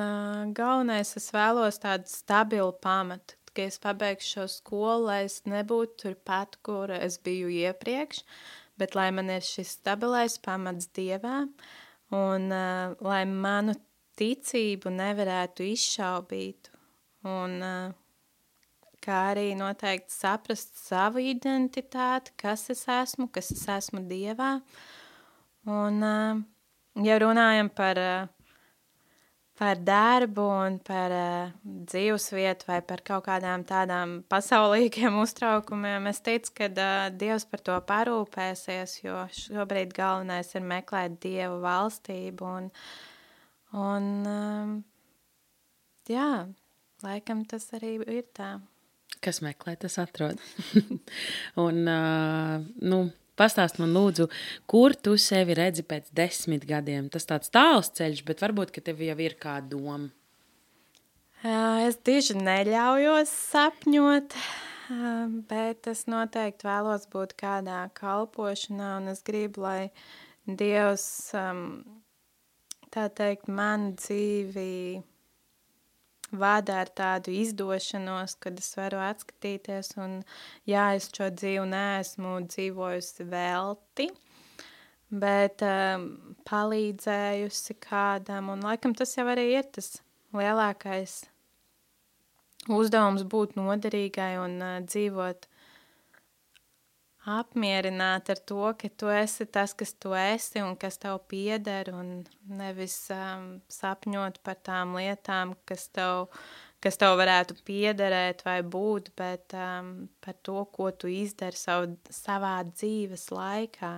galvenais, 0.54 1.16
es 1.18 1.32
vēlos 1.34 1.82
tādu 1.82 2.06
stabilu 2.08 2.72
pamatu, 2.78 3.41
ka 3.56 3.68
es 3.68 3.80
pabeigšu 3.82 4.32
šo 4.34 4.48
skolu, 4.56 5.08
lai 5.10 5.22
es 5.28 5.42
nebūtu 5.50 5.98
turpat, 6.06 6.58
kur 6.66 6.92
es 6.96 7.18
biju 7.22 7.52
iepriekš, 7.52 8.24
bet 8.80 8.96
lai 8.98 9.10
man 9.16 9.30
ir 9.34 9.46
šis 9.46 9.78
stabilais 9.78 10.38
pamats 10.42 10.90
dievā 10.96 11.46
un 12.12 12.52
uh, 12.52 12.94
lai 13.06 13.24
manu 13.30 13.76
ticību 14.20 14.92
nevarētu 14.94 15.66
izšaubīt 15.72 16.72
un 17.28 17.58
uh, 17.64 17.94
kā 19.02 19.20
arī 19.32 19.52
noteikti 19.58 20.14
saprast 20.14 20.78
savu 20.78 21.22
identitāti, 21.24 22.34
kas 22.38 22.68
es 22.74 22.84
esmu, 22.90 23.30
kas 23.34 23.52
es 23.56 23.64
esmu 23.78 24.04
dievā. 24.10 24.54
Un, 25.70 26.04
uh, 26.06 26.42
ja 27.06 27.18
runājam 27.22 27.72
par 27.74 28.02
uh, 28.02 28.41
par 29.62 29.78
darbu 29.78 30.42
un 30.42 30.78
par 30.82 31.14
uh, 31.14 31.50
dzīvesvietu 31.62 32.66
vai 32.66 32.80
par 32.82 33.04
kaut 33.06 33.28
kādām 33.28 33.62
tādām 33.70 34.16
pasaulīgiem 34.32 35.20
uztraukumiem, 35.22 36.08
es 36.10 36.22
ticu, 36.26 36.56
ka 36.58 36.70
uh, 36.72 37.12
Dievs 37.14 37.46
par 37.46 37.62
to 37.68 37.76
parūpēsies, 37.92 38.96
jo 39.04 39.20
šobrīd 39.38 39.94
galvenais 39.94 40.50
ir 40.58 40.66
meklēt 40.66 41.20
Dievu 41.22 41.60
valstību. 41.62 42.56
Un, 42.58 42.72
un 43.78 44.10
um, 44.32 44.74
jā, 46.10 46.32
laikam 47.06 47.46
tas 47.46 47.70
arī 47.78 48.00
ir 48.02 48.26
tā. 48.34 48.56
Kas 49.22 49.44
meklē, 49.46 49.76
tas 49.78 50.02
atrod. 50.02 50.42
un, 51.68 51.84
uh, 51.86 52.66
nu, 52.82 53.04
Pastāst 53.42 53.80
man, 53.82 53.90
lūdzu, 53.96 54.28
kur 54.70 54.94
tu 54.94 55.16
sevi 55.18 55.56
redzi 55.58 55.82
pēc 55.82 56.12
desmit 56.14 56.68
gadiem? 56.70 57.08
Tas 57.10 57.26
tāds 57.26 57.50
tāls 57.50 57.90
ceļš, 57.98 58.22
bet 58.28 58.44
varbūt 58.44 58.76
tev 58.86 59.02
jau 59.02 59.16
ir 59.18 59.34
kāda 59.42 59.72
doma. 59.72 60.12
Es 61.42 61.98
tieši 62.06 62.36
neļaujos 62.38 63.32
sapņot, 63.50 64.36
bet 65.50 65.90
es 65.90 66.04
noteikti 66.06 66.68
vēlos 66.68 67.08
būt 67.10 67.34
kādā 67.40 67.88
kalpošanā, 67.98 68.92
un 69.00 69.10
es 69.16 69.24
gribu, 69.26 69.66
lai 69.66 69.90
Dievs, 70.46 71.08
tā 72.94 73.08
teikt, 73.18 73.50
man 73.50 73.96
dzīvi 73.98 75.02
vada 76.32 76.80
ar 76.82 76.92
tādu 76.96 77.34
izdošanos, 77.36 78.38
kad 78.40 78.60
es 78.60 78.72
varu 78.80 79.02
atskatīties, 79.04 79.94
un 80.02 80.22
jā, 80.70 80.92
es 80.98 81.10
šo 81.12 81.30
dzīvi 81.34 81.68
neesmu 81.72 82.38
dzīvojusi 82.48 83.28
velti, 83.32 84.08
bet 85.12 85.64
um, 85.68 86.08
palīdzējusi 86.48 87.78
kādam, 87.84 88.54
un 88.54 88.64
laikam 88.64 88.96
tas 88.96 89.18
jau 89.18 89.28
arī 89.32 89.50
ir 89.58 89.68
tas 89.76 89.98
lielākais 90.36 91.20
uzdevums 92.72 93.26
būt 93.28 93.58
noderīgai 93.60 94.36
un 94.40 94.60
uh, 94.62 94.78
dzīvot 94.88 95.51
apmierināta 97.30 98.34
ar 98.34 98.40
to, 98.50 98.64
ka 98.78 98.90
tu 98.98 99.10
esi 99.14 99.46
tas, 99.46 99.76
kas 99.78 99.94
tu 99.94 100.16
esi 100.18 100.62
un 100.64 100.76
kas 100.80 100.98
tev 100.98 101.20
pieder, 101.30 101.92
un 101.94 102.24
nevis 102.50 102.96
um, 103.14 103.62
sapņot 103.70 104.42
par 104.44 104.58
tām 104.66 104.96
lietām, 104.98 105.54
kas 105.70 105.88
tev, 105.94 106.32
kas 106.82 106.98
tev 106.98 107.14
varētu 107.22 107.60
piederēt 107.68 108.42
vai 108.48 108.62
būt, 108.66 109.12
bet 109.18 109.54
um, 109.54 110.10
par 110.24 110.40
to, 110.42 110.64
ko 110.74 110.90
tu 110.92 111.12
izdari 111.12 111.58
savu, 111.58 111.94
savā 112.10 112.58
dzīves 112.72 113.30
laikā. 113.30 113.94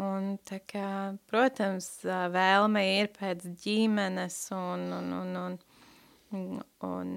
Un, 0.00 0.36
kā, 0.70 0.90
protams, 1.30 1.88
vēlme 2.06 2.82
ir 3.00 3.08
pēc 3.14 3.46
ģimenes 3.62 4.36
un, 4.54 4.84
un, 4.98 5.14
un, 5.14 5.38
un, 5.38 5.56
un, 6.38 6.60
un 6.86 7.14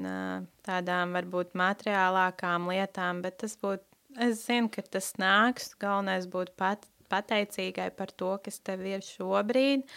tādām 0.65 1.13
varbūt 1.13 1.53
materiālākām 1.58 2.71
lietām, 2.73 3.21
bet 3.21 3.38
tas 3.45 3.53
būtu 3.62 3.92
Es 4.21 4.45
zinu, 4.45 4.69
ka 4.69 4.84
tas 4.86 5.13
nāks. 5.17 5.71
Galvenais 5.82 6.28
būt 6.30 6.54
pat, 6.60 6.86
pateicīgai 7.10 7.89
par 7.97 8.12
to, 8.13 8.36
kas 8.45 8.60
tev 8.62 8.86
ir 8.86 9.02
šobrīd. 9.06 9.88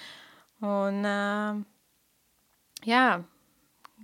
Un, 0.64 1.02
uh, 1.05 1.61
jā, 2.88 3.20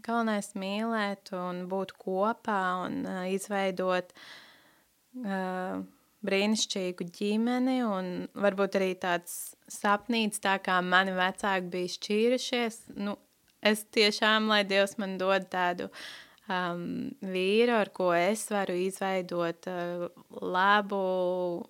galvenais 0.04 0.52
mīlēt 0.58 1.32
un 1.36 1.64
būt 1.70 1.94
kopā 1.96 2.60
un 2.84 2.98
uh, 3.08 3.22
izveidot 3.32 4.12
uh, 4.12 5.80
brīnišķīgu 6.22 7.08
ģimeni 7.16 7.78
un 7.86 8.12
varbūt 8.36 8.76
arī 8.78 8.92
tāds 9.00 9.56
sapnīts, 9.72 10.42
tā 10.44 10.58
kā 10.62 10.76
mani 10.84 11.16
vecāki 11.16 11.72
bija 11.72 11.94
šķīrušies. 11.96 12.82
Nu, 13.00 13.16
es 13.64 13.86
tiešām, 13.96 14.52
lai 14.52 14.60
Dievs 14.68 14.98
man 15.00 15.16
dod 15.18 15.48
tādu 15.50 15.88
uh, 15.88 16.04
um, 16.52 16.86
vīru, 17.24 17.74
ar 17.80 17.90
ko 17.96 18.12
es 18.16 18.44
varu 18.52 18.76
izveidot 18.84 19.68
uh, 19.70 20.06
labu 20.40 21.02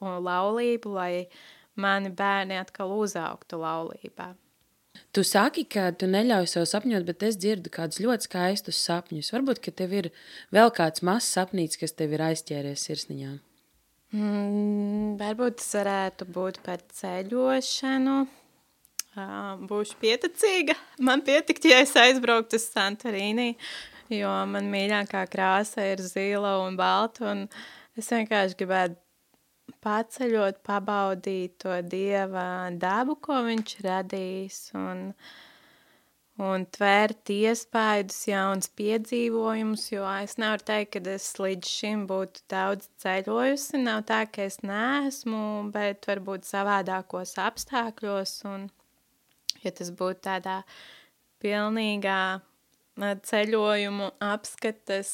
laulību, 0.03 0.95
lai 0.99 1.13
mani 1.81 2.13
bērni 2.13 2.59
atkal 2.61 2.93
uzaugtu 2.99 3.61
laulībā. 3.63 4.33
Tu 5.13 5.25
saki, 5.25 5.65
ka 5.69 5.91
tu 5.97 6.09
neļauj 6.09 6.49
sev 6.49 6.67
sapņot, 6.69 7.05
bet 7.09 7.25
es 7.27 7.39
dzirdu 7.41 7.73
kādus 7.73 8.01
ļoti 8.01 8.29
skaistus 8.29 8.81
sapņus. 8.81 9.33
Varbūt, 9.35 9.61
ka 9.65 9.73
tev 9.77 9.93
ir 9.97 10.11
vēl 10.53 10.73
kāds 10.73 11.05
mazs 11.05 11.33
sapnīts, 11.37 11.81
kas 11.81 11.97
tev 11.97 12.15
ir 12.17 12.25
aizķēries 12.31 12.85
sirsniņā. 12.89 13.33
Mm, 14.13 15.17
varbūt 15.21 15.59
tas 15.61 15.71
varētu 15.81 16.29
būt 16.33 16.61
par 16.65 16.85
ceļošanu. 17.01 18.17
Uh, 19.13 19.61
būšu 19.69 19.99
pieticīga. 20.01 20.77
Man 21.05 21.21
pietikt, 21.25 21.67
ja 21.69 21.83
es 21.85 21.93
aizbrauktu 22.01 22.57
uz 22.57 22.65
Santorīnu 22.73 23.51
jo 24.15 24.33
man 24.51 24.69
mīļākā 24.73 25.25
krāsa 25.33 25.87
ir 25.93 26.03
zila 26.05 26.59
un 26.67 26.77
balta, 26.79 27.31
un 27.33 27.47
es 27.99 28.11
vienkārši 28.13 28.59
gribētu 28.61 29.01
paceļot, 29.83 30.61
pabaudīt 30.67 31.57
to 31.63 31.79
dieva 31.87 32.71
dabu, 32.83 33.17
ko 33.23 33.41
viņš 33.47 33.75
radījis, 33.87 34.59
un, 34.79 35.03
un 36.43 36.67
tvērt 36.77 37.33
iespaidus, 37.35 38.21
jauns 38.31 38.71
piedzīvojumus, 38.79 39.89
jo 39.95 40.07
es 40.23 40.39
nevaru 40.43 40.67
teikt, 40.71 40.95
ka 40.97 41.17
es 41.17 41.29
līdz 41.43 41.73
šim 41.79 42.07
būtu 42.11 42.45
daudz 42.53 42.91
ceļojusi, 43.03 43.83
nav 43.87 44.05
tā, 44.11 44.23
ka 44.31 44.47
es 44.47 44.61
neesmu, 44.67 45.73
bet 45.75 46.09
varbūt 46.11 46.49
savādākos 46.49 47.37
apstākļos, 47.43 48.39
un 48.53 48.71
ja 49.65 49.75
tas 49.75 49.93
būtu 49.95 50.27
tādā 50.29 50.63
pilnīgā 51.43 52.23
ceļojumu 53.01 54.11
apskates 54.21 55.13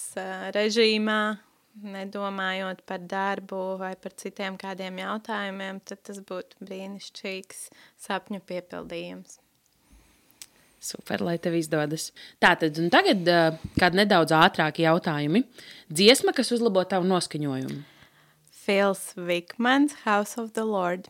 režīmā, 0.54 1.38
nedomājot 1.78 2.82
par 2.86 3.04
darbu 3.06 3.78
vai 3.78 3.94
par 3.96 4.14
citiem 4.18 4.56
kādiem 4.58 4.98
jautājumiem, 4.98 5.80
tad 5.86 6.02
tas 6.02 6.18
būtu 6.18 6.58
brīnišķīgs 6.64 7.68
sapņu 8.02 8.42
piepildījums. 8.48 9.38
Super, 10.78 11.22
lai 11.26 11.38
tev 11.42 11.56
izdodas. 11.58 12.12
Tātad, 12.38 12.76
un 12.78 12.90
tagad 12.90 13.26
kādi 13.78 13.98
nedaudz 13.98 14.34
ātrāki 14.34 14.84
jautājumi. 14.84 15.42
Dziesma, 15.90 16.34
kas 16.34 16.52
uzlabo 16.54 16.84
tavu 16.86 17.06
noskaņojumu. 17.10 17.80
Fils 18.54 19.14
Vikmans, 19.16 20.04
House 20.04 20.38
of 20.38 20.52
the 20.54 20.62
Lord. 20.66 21.08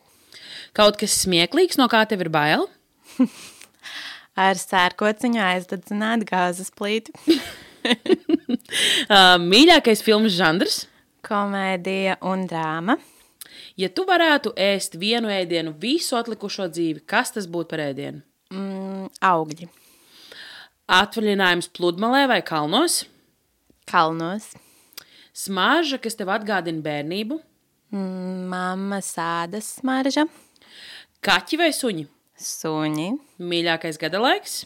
Kaut 0.77 0.97
kas 1.01 1.17
smieklīgs, 1.25 1.77
no 1.81 1.89
kā 1.91 2.05
tev 2.09 2.25
ir 2.25 2.33
bail? 2.33 2.69
ar 4.39 4.61
sērkociņu 4.61 5.43
aizdedzināt 5.43 6.27
gāzes 6.29 6.71
plīti. 6.79 7.15
uh, 7.89 9.35
mīļākais 9.43 10.05
filmas 10.07 10.39
žanrs? 10.39 10.85
komēdija 11.29 12.19
un 12.27 12.47
drāma. 12.49 12.99
Ja 13.79 13.91
tu 13.95 14.05
varētu 14.09 14.55
ēst 14.59 14.97
vienu 14.99 15.31
ēdienu 15.31 15.75
visu 15.81 16.17
atlikušo 16.19 16.69
dzīvi, 16.73 17.05
kas 17.07 17.35
tas 17.35 17.47
būtu 17.51 17.71
par 17.73 17.85
ēdienu? 17.89 18.23
Mm, 18.55 19.07
augļi. 19.25 19.69
Atvaļinājums 20.99 21.71
pludmalē 21.77 22.25
vai 22.31 22.41
kalnos? 22.47 23.03
Kalnos. 23.89 24.51
Smarža, 25.37 26.01
kas 26.03 26.19
tev 26.19 26.33
atgādina 26.35 26.83
bērnību? 26.83 27.39
Mm, 27.95 28.47
mamma 28.51 29.03
sādas 29.05 29.77
smarža. 29.79 30.27
Kaķi 31.25 31.61
vai 31.61 31.71
suņi? 31.75 32.09
Suņi. 32.39 33.13
Mīļākais 33.43 33.99
gada 33.99 34.21
laiks? 34.23 34.61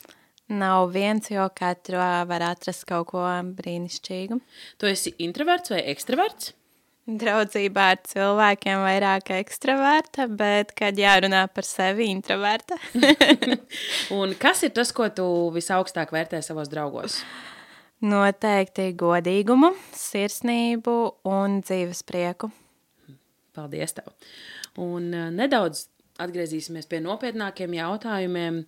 Nav 0.53 0.91
viens, 0.93 1.31
jo 1.33 1.47
katrā 1.57 2.27
var 2.29 2.45
atrast 2.51 2.85
kaut 2.89 3.09
ko 3.15 3.23
brīnišķīgu. 3.57 4.37
Tu 4.77 4.91
esi 4.91 5.15
introverts 5.25 5.73
vai 5.73 5.81
ekstraverts? 5.95 6.53
Draudzībā 7.03 7.87
ar 7.95 8.03
cilvēkiem 8.07 8.83
vairāk 8.85 9.33
ekstraverta, 9.35 10.29
bet, 10.29 10.71
kad 10.79 11.01
jārunā 11.01 11.47
par 11.51 11.67
sevi, 11.67 12.07
introverta. 12.13 12.77
Un 14.19 14.37
kas 14.39 14.63
ir 14.69 14.75
tas, 14.77 14.93
ko 14.95 15.09
tu 15.11 15.27
visaugstāk 15.57 16.13
vērtē 16.15 16.43
savos 16.45 16.71
draugos? 16.71 17.23
Noteikti 18.05 18.93
godīgumu, 18.99 19.73
sirsnību 19.97 20.97
un 21.33 21.61
dzīves 21.65 22.05
prieku. 22.07 22.53
Paldies! 23.57 23.97
Tev. 23.97 24.13
Un 24.81 25.11
nedaudz 25.37 25.89
atgriezīsimies 26.25 26.89
pie 26.91 27.03
nopietnākiem 27.05 27.79
jautājumiem. 27.79 28.65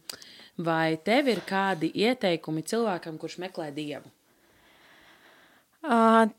Vai 0.64 0.94
tev 1.02 1.32
ir 1.32 1.40
kādi 1.48 1.90
ieteikumi 1.98 2.62
cilvēkam, 2.62 3.18
kurš 3.18 3.40
meklē 3.42 3.72
dievu? 3.74 4.06
Uh, 5.84 6.30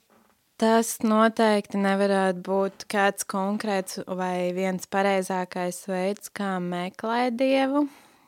tas 0.62 0.96
noteikti 1.04 1.82
nevarētu 1.84 2.40
būt 2.46 2.88
kāds 2.92 3.28
konkrēts 3.28 4.00
vai 4.08 4.54
viens 4.56 4.88
pareizākais 4.88 5.84
veids, 5.92 6.32
kā 6.32 6.56
meklēt 6.64 7.36
dievu. 7.42 7.84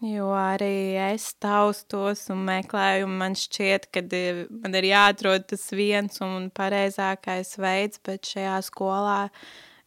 Jo 0.06 0.28
arī 0.38 0.94
es 1.08 1.32
taustos 1.42 2.28
un 2.30 2.44
meklēju, 2.46 3.08
un 3.08 3.16
man 3.18 3.34
šķiet, 3.34 3.88
ka 3.90 4.04
man 4.06 4.78
ir 4.78 4.86
jāatrod 4.92 5.48
tas 5.50 5.64
viens 5.74 6.22
un 6.22 6.52
pareizākais 6.54 7.56
veids, 7.58 7.98
bet 8.06 8.30
šajā 8.30 8.60
skolā 8.68 9.32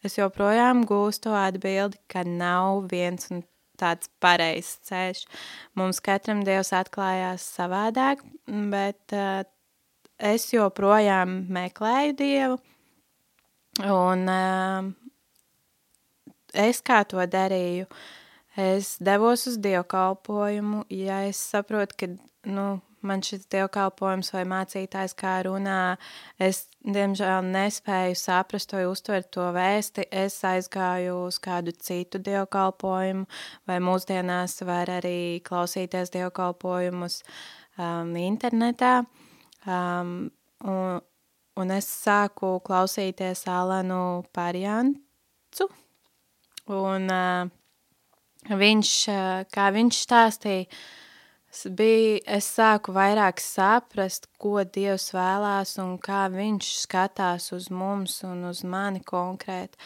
es 0.06 0.18
joprojām 0.18 0.84
gūstu 0.88 1.32
atbildi, 1.36 2.00
ka 2.10 2.24
nav 2.26 2.86
viens 2.90 3.30
un 3.32 3.44
tāds 3.80 4.10
pareizs 4.20 4.78
ceļš. 4.88 5.24
Mums 5.78 6.02
katram 6.04 6.44
Dievs 6.44 6.72
atklājās 6.76 7.46
savādāk, 7.56 8.22
bet 8.72 9.16
uh, 9.16 9.42
es 10.20 10.48
joprojām 10.52 11.44
meklēju 11.52 12.16
Dievu, 12.18 12.58
un 13.86 14.26
uh, 14.28 14.90
es 16.52 16.82
kā 16.84 17.02
to 17.08 17.24
darīju, 17.24 17.88
es 18.60 18.96
devos 19.00 19.46
uz 19.48 19.58
dievkalpojumu, 19.62 20.84
ja 20.92 21.22
es 21.28 21.40
saprotu, 21.52 21.96
ka, 21.96 22.12
nu, 22.50 22.68
man 23.06 23.22
šis 23.24 23.46
dievkalpojums 23.52 24.32
vai 24.34 24.42
mācītājs 24.48 25.14
kā 25.18 25.34
runā, 25.46 25.96
es, 26.42 26.64
diemžēl, 26.84 27.46
nespēju 27.52 28.16
saprast 28.18 28.74
vai 28.76 28.84
uztvert 28.90 29.30
to 29.34 29.46
vēsti. 29.56 30.06
Es 30.10 30.38
aizgāju 30.46 31.16
uz 31.26 31.40
kādu 31.42 31.74
citu 31.76 32.20
dievkalpojumu, 32.24 33.26
vai 33.68 33.78
mūsdienās 33.84 34.60
var 34.68 34.92
arī 35.00 35.40
klausīties 35.46 36.12
dievkalpojumus 36.16 37.20
um, 37.78 38.14
internetā. 38.20 39.00
Um, 39.66 40.30
un, 40.64 41.00
un 41.60 41.76
es 41.76 41.88
sāku 42.04 42.58
klausīties 42.64 43.46
Alanu 43.50 44.24
Parjancu, 44.36 45.68
un 46.70 47.12
uh, 47.12 47.52
viņš, 48.48 48.96
uh, 49.12 49.28
kā 49.52 49.68
viņš 49.76 50.02
stāstīja, 50.06 50.80
bija, 51.74 52.20
es 52.38 52.46
sāku 52.54 52.92
vairāk 52.94 53.40
saprast, 53.42 54.28
ko 54.38 54.62
Dievs 54.62 55.10
vēlās 55.14 55.76
un 55.82 55.96
kā 55.98 56.28
viņš 56.30 56.68
skatās 56.84 57.50
uz 57.56 57.70
mums 57.74 58.20
un 58.28 58.44
uz 58.52 58.62
mani 58.62 59.02
konkrēti. 59.02 59.78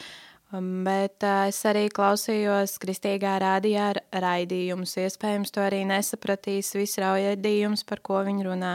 Um, 0.55 0.85
bet 0.87 1.25
uh, 1.25 1.49
es 1.49 1.59
arī 1.67 1.89
klausījos 1.91 2.77
kristīgā 2.83 3.33
rādījā 3.43 3.89
raidījumus. 4.23 4.93
Iespējams, 5.03 5.51
to 5.55 5.63
arī 5.65 5.81
nesapratīs 5.89 6.75
viss 6.77 7.01
raidījums, 7.03 7.83
par 7.89 8.03
ko 8.05 8.21
viņi 8.27 8.47
runā. 8.47 8.75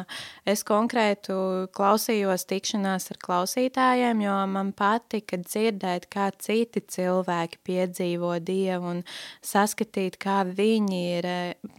Es 0.50 0.66
konkrētu 0.68 1.70
klausījos 1.76 2.44
tikšanās 2.50 3.12
ar 3.14 3.20
klausītājiem, 3.24 4.24
jo 4.26 4.36
man 4.52 4.74
patika 4.76 5.40
dzirdēt, 5.40 6.10
kā 6.12 6.30
citi 6.42 6.84
cilvēki 6.84 7.62
piedzīvo 7.70 8.34
Dievu 8.44 8.96
un 8.96 9.06
saskatīt, 9.46 10.20
kā 10.20 10.42
viņi 10.50 11.00
ir 11.20 11.30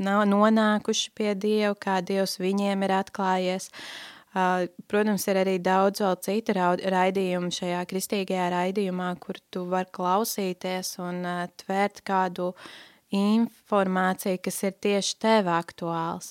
nonākuši 0.01 1.13
pie 1.19 1.35
Dieva, 1.35 1.75
kā 1.77 2.01
Dievs 2.01 2.39
viņiem 2.41 2.89
ir 2.89 2.97
atklājies. 3.03 3.69
Uh, 3.69 4.20
Protams, 4.31 5.25
ir 5.27 5.41
arī 5.41 5.57
daudz 5.59 6.05
vēl 6.05 6.17
citu 6.23 6.55
raidījumu 6.55 7.51
šajā 7.51 7.83
kristīgajā 7.91 8.47
raidījumā, 8.55 9.11
kur 9.19 9.41
tu 9.51 9.65
vari 9.67 9.91
klausīties 9.91 10.95
un 11.03 11.25
tvērt 11.59 12.05
kādu 12.07 12.53
informāciju, 13.11 14.39
kas 14.45 14.63
ir 14.69 14.79
tieši 14.87 15.19
tev 15.27 15.51
aktuāls. 15.51 16.31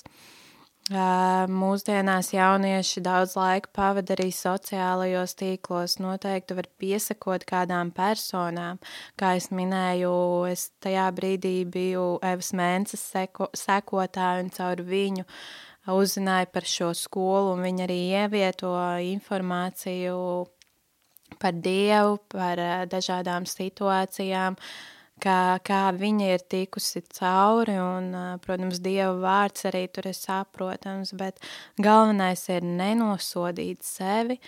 Mūsdienās 0.90 2.32
jaunieši 2.32 3.02
daudz 3.04 3.36
laika 3.38 3.68
pavada 3.76 4.16
arī 4.16 4.32
sociālajos 4.34 5.36
tīklos. 5.38 6.00
Noteikti 6.00 6.56
var 6.56 6.66
piesakot 6.80 7.44
kādām 7.46 7.92
personām. 7.94 8.80
Kā 9.20 9.36
es 9.38 9.52
minēju, 9.54 10.16
es 10.50 10.70
tajā 10.82 11.04
brīdī 11.14 11.60
biju 11.68 12.16
Evas 12.26 12.50
Mēnesis 12.56 13.04
seko, 13.12 13.52
sekotāja 13.54 14.40
un 14.42 14.50
caur 14.56 14.82
viņu 14.88 15.28
uh, 15.28 15.69
uzzināja 15.88 16.50
par 16.52 16.66
šo 16.68 16.92
skolu, 16.94 17.54
un 17.54 17.64
viņi 17.64 17.84
arī 17.86 17.98
ievieto 18.20 18.72
informāciju 19.14 20.20
par 21.40 21.52
Dievu, 21.52 22.18
par 22.28 22.60
eh, 22.60 22.86
dažādām 22.90 23.46
situācijām, 23.48 24.56
kā, 25.22 25.38
kā 25.64 25.82
viņa 25.96 26.32
ir 26.34 26.44
tikusi 26.50 27.02
cauri, 27.16 27.78
un, 27.80 28.10
eh, 28.14 28.34
protams, 28.44 28.80
Dieva 28.82 29.14
vārds 29.22 29.68
arī 29.70 29.86
tur 29.92 30.10
ir 30.10 30.18
saprotams, 30.18 31.14
bet 31.16 31.40
galvenais 31.80 32.48
ir 32.50 32.66
nenosodīt 32.66 33.86
sevi, 33.86 34.40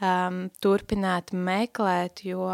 um, 0.00 0.46
turpināt 0.62 1.34
meklēt, 1.34 2.24
jo 2.24 2.48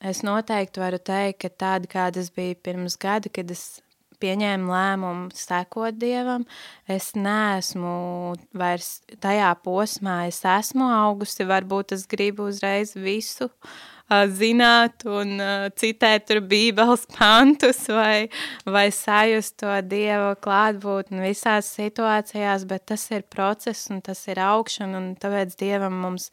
es 0.00 0.22
noteikti 0.26 0.80
varu 0.80 0.98
teikt, 0.98 1.44
ka 1.44 1.50
tāda, 1.64 1.90
kāda 1.90 2.22
es 2.22 2.30
biju 2.30 2.56
pirms 2.64 2.96
gada, 3.00 3.32
kad 3.32 3.50
es 3.50 3.82
pieņēmu 4.22 4.72
lēmumu 4.72 5.34
sekot 5.36 5.98
dievam. 5.98 6.46
Es 6.88 7.12
neesmu 7.16 8.36
vairs 8.56 9.00
tajā 9.22 9.50
posmā, 9.64 10.22
es 10.30 10.42
esmu 10.46 10.88
augusi. 11.00 11.46
Varbūt 11.48 11.96
es 11.96 12.06
gribu 12.10 12.50
uzreiz 12.50 12.94
visu 12.96 13.50
uh, 13.50 14.26
zināt 14.30 15.04
un 15.06 15.40
uh, 15.40 15.66
citēt 15.74 16.26
tur 16.28 16.40
bībeles 16.46 17.06
pantus 17.16 17.86
vai, 17.88 18.28
vai 18.64 18.90
sajust 18.90 19.58
to 19.62 19.72
dieva 19.82 20.36
klātbūtni 20.38 21.24
visās 21.24 21.72
situācijās, 21.74 22.66
bet 22.66 22.86
tas 22.86 23.10
ir 23.10 23.26
process 23.28 23.90
un 23.90 24.00
tas 24.00 24.26
ir 24.28 24.38
augšana 24.38 24.96
un 24.98 25.12
tāpēc 25.16 25.58
dievam 25.58 26.00
mums. 26.04 26.30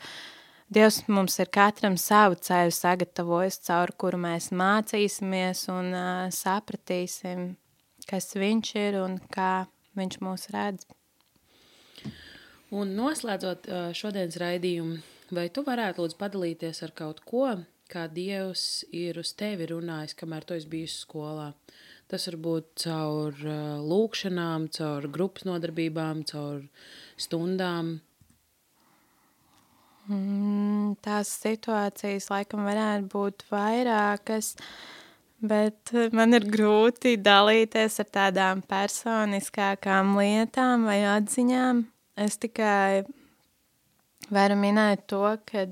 Dievs 0.74 1.04
mums 1.12 1.36
ir 1.38 1.52
katram 1.54 2.00
savu 2.02 2.34
ceļu 2.42 2.72
sagatavojis, 2.74 3.60
caur 3.68 3.92
kuru 4.00 4.18
mēs 4.18 4.50
mācīsimies 4.58 5.68
un 5.70 5.92
uh, 5.94 6.32
sapratīsim 6.34 7.52
kas 8.10 8.34
viņš 8.38 8.74
ir 8.82 9.00
un 9.02 9.18
kā 9.34 9.66
viņš 9.98 10.20
mūs 10.24 10.50
redz. 10.54 10.88
Un 12.74 12.96
noslēdzot 12.98 13.68
šodienas 13.94 14.40
raidījumu, 14.42 14.98
vai 15.38 15.46
tu 15.54 15.62
varētu 15.66 16.02
lūdzu 16.02 16.18
padalīties 16.18 16.82
ar 16.86 16.94
kaut 16.98 17.22
ko, 17.28 17.46
kā 17.92 18.08
Dievs 18.10 18.84
ir 18.96 19.20
uz 19.22 19.36
tevi 19.38 19.68
runājis, 19.70 20.16
kamēr 20.18 20.48
tu 20.48 20.58
esi 20.58 20.72
bijis 20.72 20.96
skolā? 21.04 21.52
Tas 22.10 22.26
var 22.30 22.40
būt 22.48 22.72
caur 22.86 23.38
lūkšanām, 23.92 24.66
caur 24.74 25.06
grupas 25.14 25.46
nodarbībām, 25.50 26.26
caur 26.30 26.66
stundām. 27.18 27.96
Mm, 30.10 30.98
tās 31.06 31.30
situācijas 31.46 32.28
laikam 32.34 32.66
varētu 32.68 33.08
būt 33.14 33.46
vairākas. 33.54 34.56
Uh, 34.58 35.00
Bet 35.44 35.92
eh, 35.92 36.08
man 36.16 36.36
ir 36.38 36.46
grūti 36.48 37.18
dalīties 37.20 38.00
ar 38.00 38.08
tādām 38.16 38.62
personiskākām 38.64 40.16
lietām 40.16 40.88
vai 40.88 41.02
atziņām. 41.18 41.84
Es 42.24 42.38
tikai 42.40 43.04
varu 44.32 44.56
minēt 44.56 45.04
to, 45.12 45.26
ka 45.50 45.66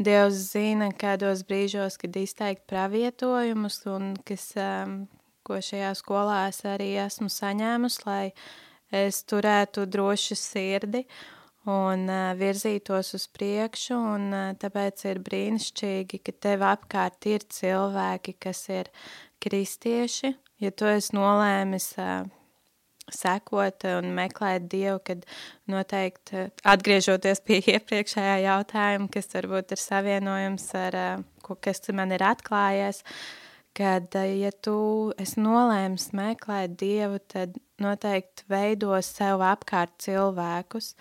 Dievs 0.00 0.38
zina, 0.54 0.88
kādos 0.96 1.42
brīžos, 1.44 1.98
kad 2.00 2.16
izteikt 2.16 2.64
pravietojumus, 2.70 3.82
un 3.92 4.14
kas, 4.24 4.46
um, 4.56 5.02
ko 5.44 5.60
šajā 5.60 5.92
skolā 5.98 6.46
es 6.48 6.62
arī 6.64 6.94
esmu 7.04 7.28
saņēmusi, 7.32 8.06
lai 8.06 8.24
es 9.04 9.20
turētu 9.28 9.84
drošu 9.90 10.38
sirdi 10.38 11.04
un 11.68 12.06
uh, 12.08 12.32
virzītos 12.38 13.14
uz 13.18 13.26
priekšu. 13.34 13.96
Un, 14.14 14.28
uh, 14.32 14.50
tāpēc 14.60 15.04
ir 15.10 15.22
brīnišķīgi, 15.26 16.22
ka 16.24 16.36
tev 16.48 16.64
apkārt 16.70 17.28
ir 17.28 17.44
cilvēki, 17.48 18.36
kas 18.40 18.66
ir 18.72 18.92
kristieši. 19.42 20.34
Ja 20.60 20.72
tu 20.72 20.88
esi 20.88 21.16
nolēmis 21.16 21.92
uh, 22.00 22.28
sekot 23.10 23.84
un 23.90 24.12
meklēt 24.16 24.68
Dievu, 24.70 25.00
kad 25.04 25.24
noteikti 25.70 26.48
atgriežoties 26.68 27.42
pie 27.46 27.60
iepriekšējā 27.74 28.36
jautājuma, 28.46 29.10
kas 29.12 29.30
varbūt 29.34 29.74
ir 29.74 29.82
savienojums 29.82 30.66
ar, 30.78 30.98
ko, 31.44 31.56
kas 31.60 31.82
man 31.96 32.14
ir 32.14 32.24
atklājies, 32.24 33.02
kad, 33.76 34.14
ja 34.14 34.50
tu 34.62 34.76
esi 35.20 35.40
nolēmis 35.42 36.10
meklēt 36.16 36.76
Dievu, 36.80 37.20
tad 37.30 37.54
noteikti 37.80 38.44
veido 38.50 38.96
sev 39.04 39.44
apkārt 39.46 39.94
cilvēkus, 40.02 40.94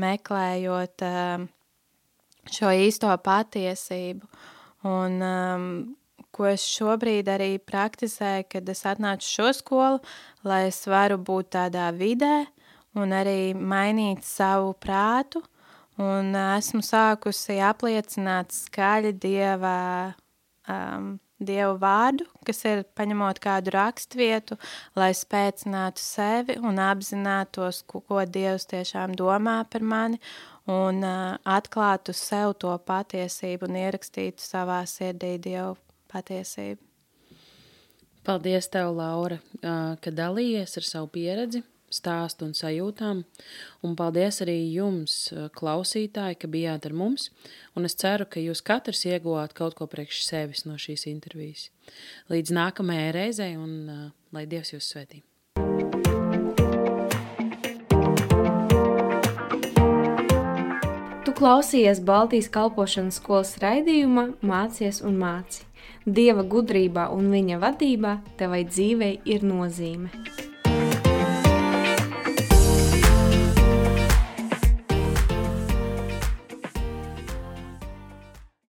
meklējot 0.00 1.04
šo 2.54 2.72
īsto 2.74 3.12
patiesību. 3.24 4.28
Un 4.84 5.20
um, 5.24 5.68
ko 6.34 6.48
es 6.50 6.64
šobrīd 6.66 7.28
arī 7.32 7.54
praktizēju, 7.62 8.48
kad 8.52 8.68
es 8.68 8.84
atnācu 8.88 9.28
šo 9.28 9.52
skolu, 9.56 10.02
lai 10.44 10.66
es 10.68 10.82
varu 10.90 11.16
būt 11.16 11.54
tādā 11.56 11.88
vidē 11.96 12.44
un 12.98 13.14
arī 13.14 13.54
mainīt 13.54 14.24
savu 14.26 14.74
prātu. 14.80 15.42
Un 16.02 16.34
esmu 16.34 16.82
sākusi 16.82 17.60
apliecināt 17.62 18.50
skaļi 18.50 19.12
Dieva, 19.22 20.14
um, 20.66 21.12
Dieva 21.46 21.74
vārdu, 21.80 22.26
kas 22.46 22.64
ir 22.68 22.84
paņemot 22.96 23.40
kādu 23.42 23.74
rakstvietu, 23.74 24.58
lai 24.98 25.12
spēcinātu 25.16 26.02
sevi 26.02 26.58
un 26.60 26.80
apzinātos, 26.82 27.82
ko, 27.88 28.00
ko 28.08 28.24
Dievs 28.24 28.68
tiešām 28.70 29.16
domā 29.18 29.60
par 29.70 29.84
mani 29.84 30.20
un 30.70 31.04
uh, 31.04 31.36
atklātu 31.44 32.14
sev 32.16 32.56
to 32.60 32.72
patiesību 32.88 33.68
un 33.68 33.78
ierakstītu 33.84 34.44
savā 34.44 34.80
sirdī 34.88 35.36
Dievu 35.38 35.76
patiesību. 36.12 36.80
Paldies, 38.24 38.70
tev, 38.72 38.94
Laura, 38.96 39.36
ka 39.60 40.10
dalījies 40.16 40.78
ar 40.80 40.86
savu 40.88 41.10
pieredzi, 41.12 41.60
stāstu 41.94 42.48
un 42.48 42.54
sajūtām. 42.58 43.22
Un 43.86 43.96
paldies 43.98 44.40
arī 44.44 44.56
jums, 44.74 45.16
klausītāji, 45.56 46.40
ka 46.40 46.50
bijāt 46.50 46.88
ar 46.88 46.96
mums. 46.96 47.30
Un 47.78 47.88
es 47.88 47.96
ceru, 47.98 48.26
ka 48.26 48.42
jūs 48.42 48.64
katrs 48.66 49.04
ieguvāt 49.08 49.54
kaut 49.56 49.78
ko 49.78 49.88
priekš 49.90 50.24
sevis 50.26 50.64
no 50.68 50.78
šīs 50.80 51.06
intervijas. 51.10 51.68
Līdz 52.32 52.54
nākamajai 52.58 53.12
reizei, 53.14 53.54
un 53.56 54.10
lai 54.34 54.46
Dievs 54.50 54.74
jūs 54.74 54.90
svētī! 54.90 55.22
Tu 61.24 61.32
klausījies 61.38 62.02
Baltijas 62.04 62.50
kalpošanas 62.52 63.20
skolas 63.22 63.54
raidījumā 63.62 64.28
Mācies 64.44 65.00
un 65.06 65.16
māci. 65.22 65.64
Dieva 66.04 66.44
gudrībā 66.44 67.08
un 67.16 67.30
viņa 67.32 67.60
vadībā 67.62 68.18
tevai 68.40 68.64
dzīvei 68.68 69.14
ir 69.24 69.46
nozīme. 69.48 70.12